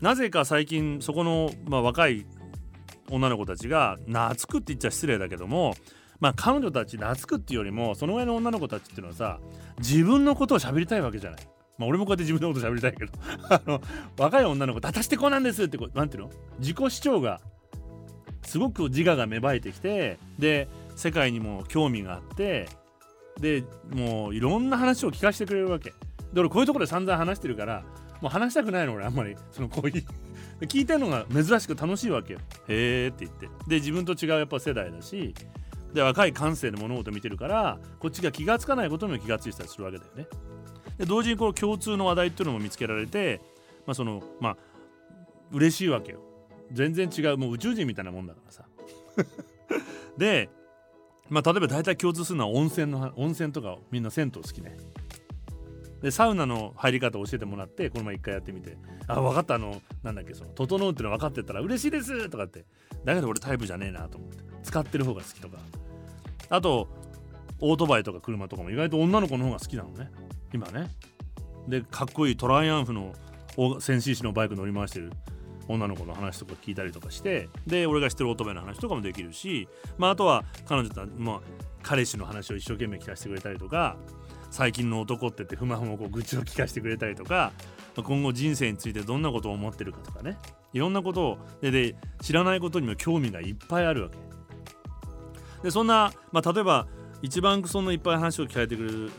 [0.00, 2.26] なぜか最近そこの、まあ、若い
[3.10, 5.74] 女の子たちが懐くって言っちゃ失礼だけども
[6.18, 9.38] まあ彼女たち懐くっていうよりもそのぐらいの女の子たちっていうのはさ
[9.78, 11.40] 自分のことを喋りたいわけじゃない。
[11.78, 13.12] まあ俺もこうやって自分のこと喋りたいけど。
[13.50, 13.80] あの
[14.18, 16.30] 若い女の子「私ってこうなんです」ってこうなんていうの？
[16.58, 17.40] 自己主張が
[18.42, 22.68] すごく自我が芽生えてきてで世界にも興味があって
[23.40, 25.94] でもういろんな話を聞かせてくれるわけ。
[26.32, 27.84] で俺こういうところで散々話してるから
[28.20, 29.36] もう話したくないの俺あんまり。
[29.50, 32.40] そのコーヒー聞いてるのが珍しく楽しいわけよ。
[32.68, 33.48] へえって言って。
[33.66, 35.34] で自分と違うやっぱ世代だし
[35.92, 40.26] で若い感性で物事見てるからこっちが気がつかないことにも気がついたりするわけだよね。
[40.98, 43.40] で同時にこの共通の話題っていうのも見つけられて
[43.86, 44.56] まあそのまあ
[45.50, 46.20] 嬉しいわけよ。
[46.72, 48.64] 全然違うもう宇宙人みたいなもんだからさ。
[50.16, 50.50] で
[51.28, 54.76] まあ例えば大体共通するのは温泉の温泉とかみんな銭湯好きね。
[56.02, 58.76] でサウナの入り方を教えてもらってこの前一回やってみて
[59.06, 62.64] 「あ分かったあのなんだっけその整うっていうの分かってたら嬉しいです」とかって。
[63.04, 64.42] だけど俺タイプじゃねえなと思って。
[64.62, 65.58] 使ってる方が好きとか。
[66.48, 66.88] あと
[67.60, 70.10] オートバイとか車とかも意外と女の子の方が好きなのね。
[70.52, 70.90] 今ね。
[71.68, 73.14] でかっこいいトライアンフの
[73.56, 75.12] 1000cc のバイク乗り回してる。
[75.72, 79.68] 女の子の話とか聞いたりとかしてで俺が知ってるオートバイの話とかもできるし、
[79.98, 81.40] まあ、あとは彼女と、まあ、
[81.82, 83.96] 彼氏の話を一生懸命聞かせてくれたりとか
[84.50, 87.52] 最近の男ってって不満をこう愚痴を聞かせてくれたりとか
[87.96, 90.38] 今後人生についてどんなことを思ってるかとかね。
[90.72, 94.16] いろんなことをでで知らないことにも興味がいっぱいあるわけ。
[95.62, 96.86] でそんな、まあ、例えば
[97.20, 99.10] 一番そんないっぱい話を聞かれてくれる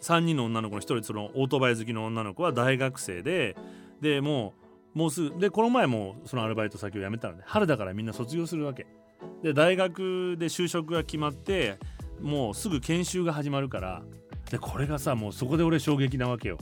[0.00, 3.56] 3人の女の子の1人そのオートバイ好きの女の子は大学生で
[4.00, 4.65] でもう
[4.96, 5.38] もうすぐ。
[5.38, 8.86] でこの前もそのアルバイト先を辞めたので春だからみんな卒業するわけ。
[9.42, 11.78] で大学で就職が決まって
[12.22, 14.02] もうすぐ研修が始まるから
[14.50, 16.56] でこれがさもうそこで俺衝撃なわけよ。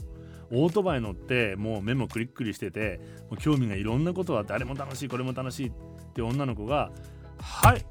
[0.51, 2.99] オートバイ乗ってもう目もクリックリしてて
[3.29, 5.71] もう興味がいろんなことあってあれも楽しいこれも楽しいっ
[6.13, 6.91] て女の子が
[7.39, 7.85] 「はい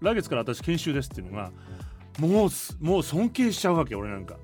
[0.00, 1.52] 来月から私研修です」っていうのが
[2.18, 2.50] もう
[2.84, 4.36] もう尊敬しちゃうわけ俺なんか。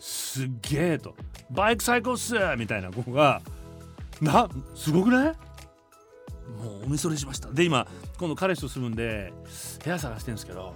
[0.00, 1.14] すっげえと。
[1.50, 3.42] バイク最高っすみたいな子が
[4.20, 5.36] なすごくない？
[6.62, 7.50] もうおみそれしました。
[7.50, 7.86] で今
[8.18, 9.32] 今度彼氏と住むんで
[9.84, 10.74] 部屋探してるんですけど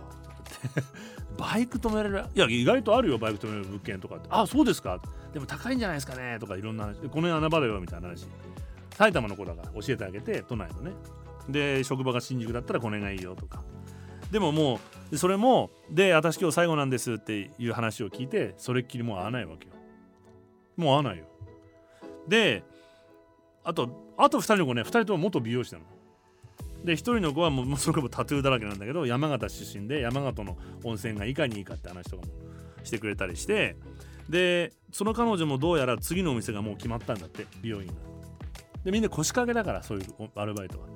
[1.39, 2.25] バイク止められる？
[2.35, 5.01] いや意外とあるよバイク止めれる物件とかあそうですか。
[5.33, 6.39] でも高いんじゃないですかね。
[6.39, 6.97] とかいろんな話。
[7.09, 8.27] この穴場だよみたいな話。
[8.97, 10.93] 埼玉の子だから教えてあげて都内のね。
[11.49, 13.63] で職場が新宿だったらこれがいいよとか。
[14.31, 14.79] でもも
[15.11, 19.75] うそれもで私今日最後なんですっていう話を聞いてそれっきりもう会わないわけよ。
[20.77, 21.25] もう会わないよ。
[22.29, 22.63] で
[23.65, 25.85] あとあと2人の子ね2人とも元美容師なの。
[26.85, 32.33] で1人の子はもうそれこそタトゥーだらけなんだけど山形出身で山形の温泉がいかにいいかって話とかも
[32.83, 33.77] してくれたりして
[34.29, 37.95] でその彼女もどうやら次のお店がもう決まったんだって美容院が。
[38.85, 40.87] でみんな腰掛けだからそういうアルバイトは。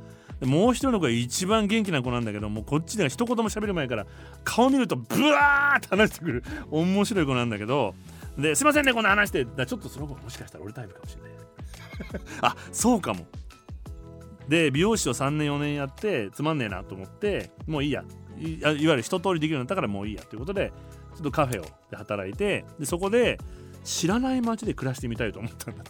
[0.41, 4.07] でもう一人の子が一番元気な子なんだけどもうこっちでは一言も喋る前から
[4.45, 7.95] 顔見るとブワーって話してくる面白い子なんだけど
[8.37, 9.45] ですいませんねこんな話して。
[9.45, 11.26] だちょっとその子もしかしたら俺タイプかもしれない。
[12.43, 13.27] あそうかも。
[14.49, 18.05] で美容師を3年4年やってつまんねえなと思ってもういいや。
[18.39, 20.23] いわゆる一通りできるようになったからもういいや。
[20.23, 20.73] ということで
[21.15, 23.39] ちょっとカフェをで働いてでそこで
[23.83, 25.85] 知らない街で暮らしてみたいと思ったんだっ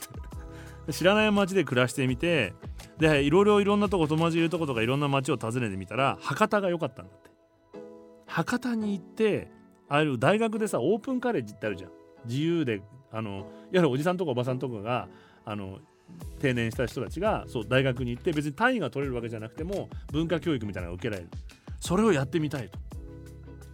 [0.87, 0.93] て。
[0.93, 2.55] 知らない街で暮らしてみて
[2.99, 7.31] でいろいろいろんなとこ友達いるとことかいろんな街を訪ねてみたら博多が良かったんだって。
[8.27, 9.51] 博多に行って
[9.89, 11.91] ああいう大学でさオープンカレッジってあるじゃん。
[12.27, 15.09] 自由であのいわゆるおじさんとかおばさんとかが
[15.45, 15.79] あの
[16.41, 21.31] 定年した人たちがそう大学に行って別に単位が取れるわけじゃなくても文化教育みたいなのが受けられる。
[21.81, 22.79] それをやってみたいと。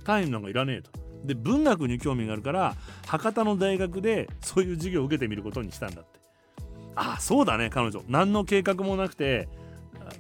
[0.04, 0.90] 単位なんかいらねえと。
[1.24, 2.74] で文学に興味があるから
[3.06, 6.20] 博多の大学でそういう授業を受けてみることにしたんだって。
[6.94, 8.02] ああそうだね彼女。
[8.08, 9.48] 何の計画もなくて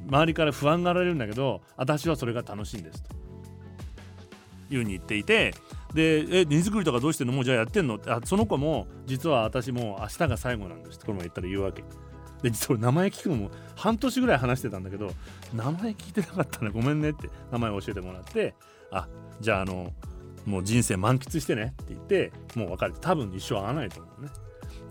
[0.08, 3.14] 周りから不安がられるんだけど私はそれが楽しいんですと。
[4.70, 5.52] いうふうに言っていて
[5.92, 7.34] で「え荷造りとかどうしてんの？
[7.34, 10.96] もうじゃあやってんの?」ってあその子も実は私もう明日が最後なんです。
[10.96, 11.84] ってこの前言ったら言うわけ。
[12.42, 15.12] で実は名前聞くのも半年ぐらい話してたんだけど
[15.54, 16.70] 名前聞いてなかったね。
[16.70, 18.54] ごめんねって名前を教えてもらって
[18.90, 19.06] あ
[19.40, 19.92] じゃああの
[20.44, 24.28] もう人生満喫してねって言ってもう別れて多分一生会わないと思うね。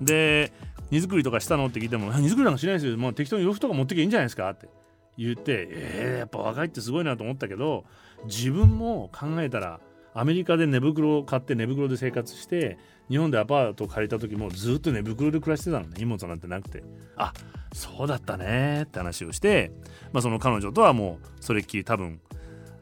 [0.02, 0.54] で
[0.90, 2.98] 荷造りとかしたのって聞いても荷造りなんかしないですよ。
[2.98, 4.70] もう適当に洋服とか持ってきゃいいんじゃないですかって
[5.18, 7.86] 言ってえー、やっぱ若いってすごいなと思ったけど
[8.26, 9.80] 自分も考えたら
[10.14, 12.78] アメリカで寝袋を買って寝袋で生活して
[13.12, 15.96] 日本でアパート借りた時もずっと寝袋で暮らしてたのね。
[15.98, 16.82] 荷物なんてなくて。
[17.18, 17.34] あ
[17.74, 19.72] そうだったねって話をして、
[20.14, 22.22] まあ、その彼女とはもうそれっきり多分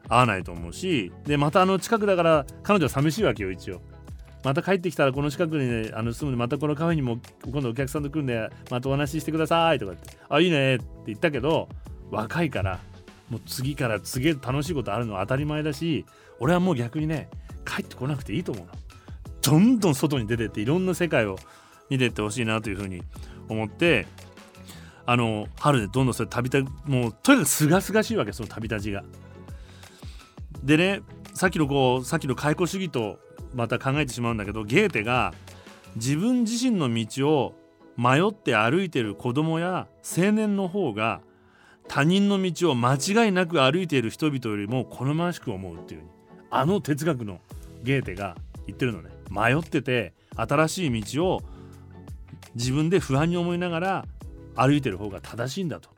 [0.08, 3.80] 会わないと思うしでまたあの近くだから彼女は寂しいわけよ一応。
[4.44, 10.16] また帰ってきたらこの近くに、ね、あの住むんでまたこのカフェにも今度お客さんと来るんでまたお話ししてくださいとかって。
[10.28, 11.68] あいいねって言ったけど
[12.10, 12.78] 若いから
[13.28, 16.06] もう次から次へ楽しいことあるのは当たり前だし
[16.38, 17.28] 俺はもう逆にね
[17.66, 18.72] 帰ってこなくていいと思うの。
[19.42, 21.38] どんどん外に出てっていろんな世界を
[21.88, 23.02] 見てってほしいなというふうに
[23.48, 24.06] 思って
[25.06, 29.02] あの春でどんどんそれ旅立もうとにかくすがすがしいわけその旅立ちが。
[30.62, 31.02] でね
[31.34, 33.18] さっきのこうさっきの解雇主義と
[33.54, 35.32] また考えてしまうんだけどゲーテが
[35.96, 37.54] 自分自身の道を
[37.96, 41.22] 迷って歩いてる子供や青年の方が
[41.88, 46.02] 他人の道を間違いなく歩いている人々よりも好ましく思うっていう
[46.50, 47.40] あの哲学の
[47.82, 48.36] ゲーテが
[48.66, 51.40] 言ってるのね迷ってて新しい道を
[52.54, 54.04] 自分で不安に思いながら
[54.56, 55.90] 歩いてる方が正しいんだと。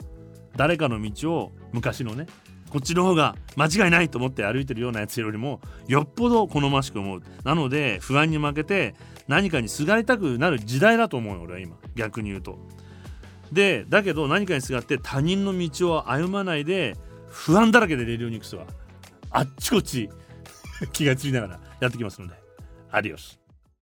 [0.57, 2.27] 誰かの道を昔のね
[2.69, 7.23] こっちの方が間違いないと思って歩いてるようなやつよりもよっぽど好ましく思う。
[7.45, 8.95] なので不安に負けて
[9.29, 11.77] 何かにすがりたくなる時代だと思うよ俺は今。
[11.95, 12.59] 逆に言うと。
[13.51, 16.97] でだけど何かにすがって他人の道を歩まないで
[17.29, 18.65] 不安だらけでレディオニクスは
[19.31, 20.09] あっちこっち
[20.93, 22.42] 気がつりながらやってきますので。
[22.95, 23.42] アディオス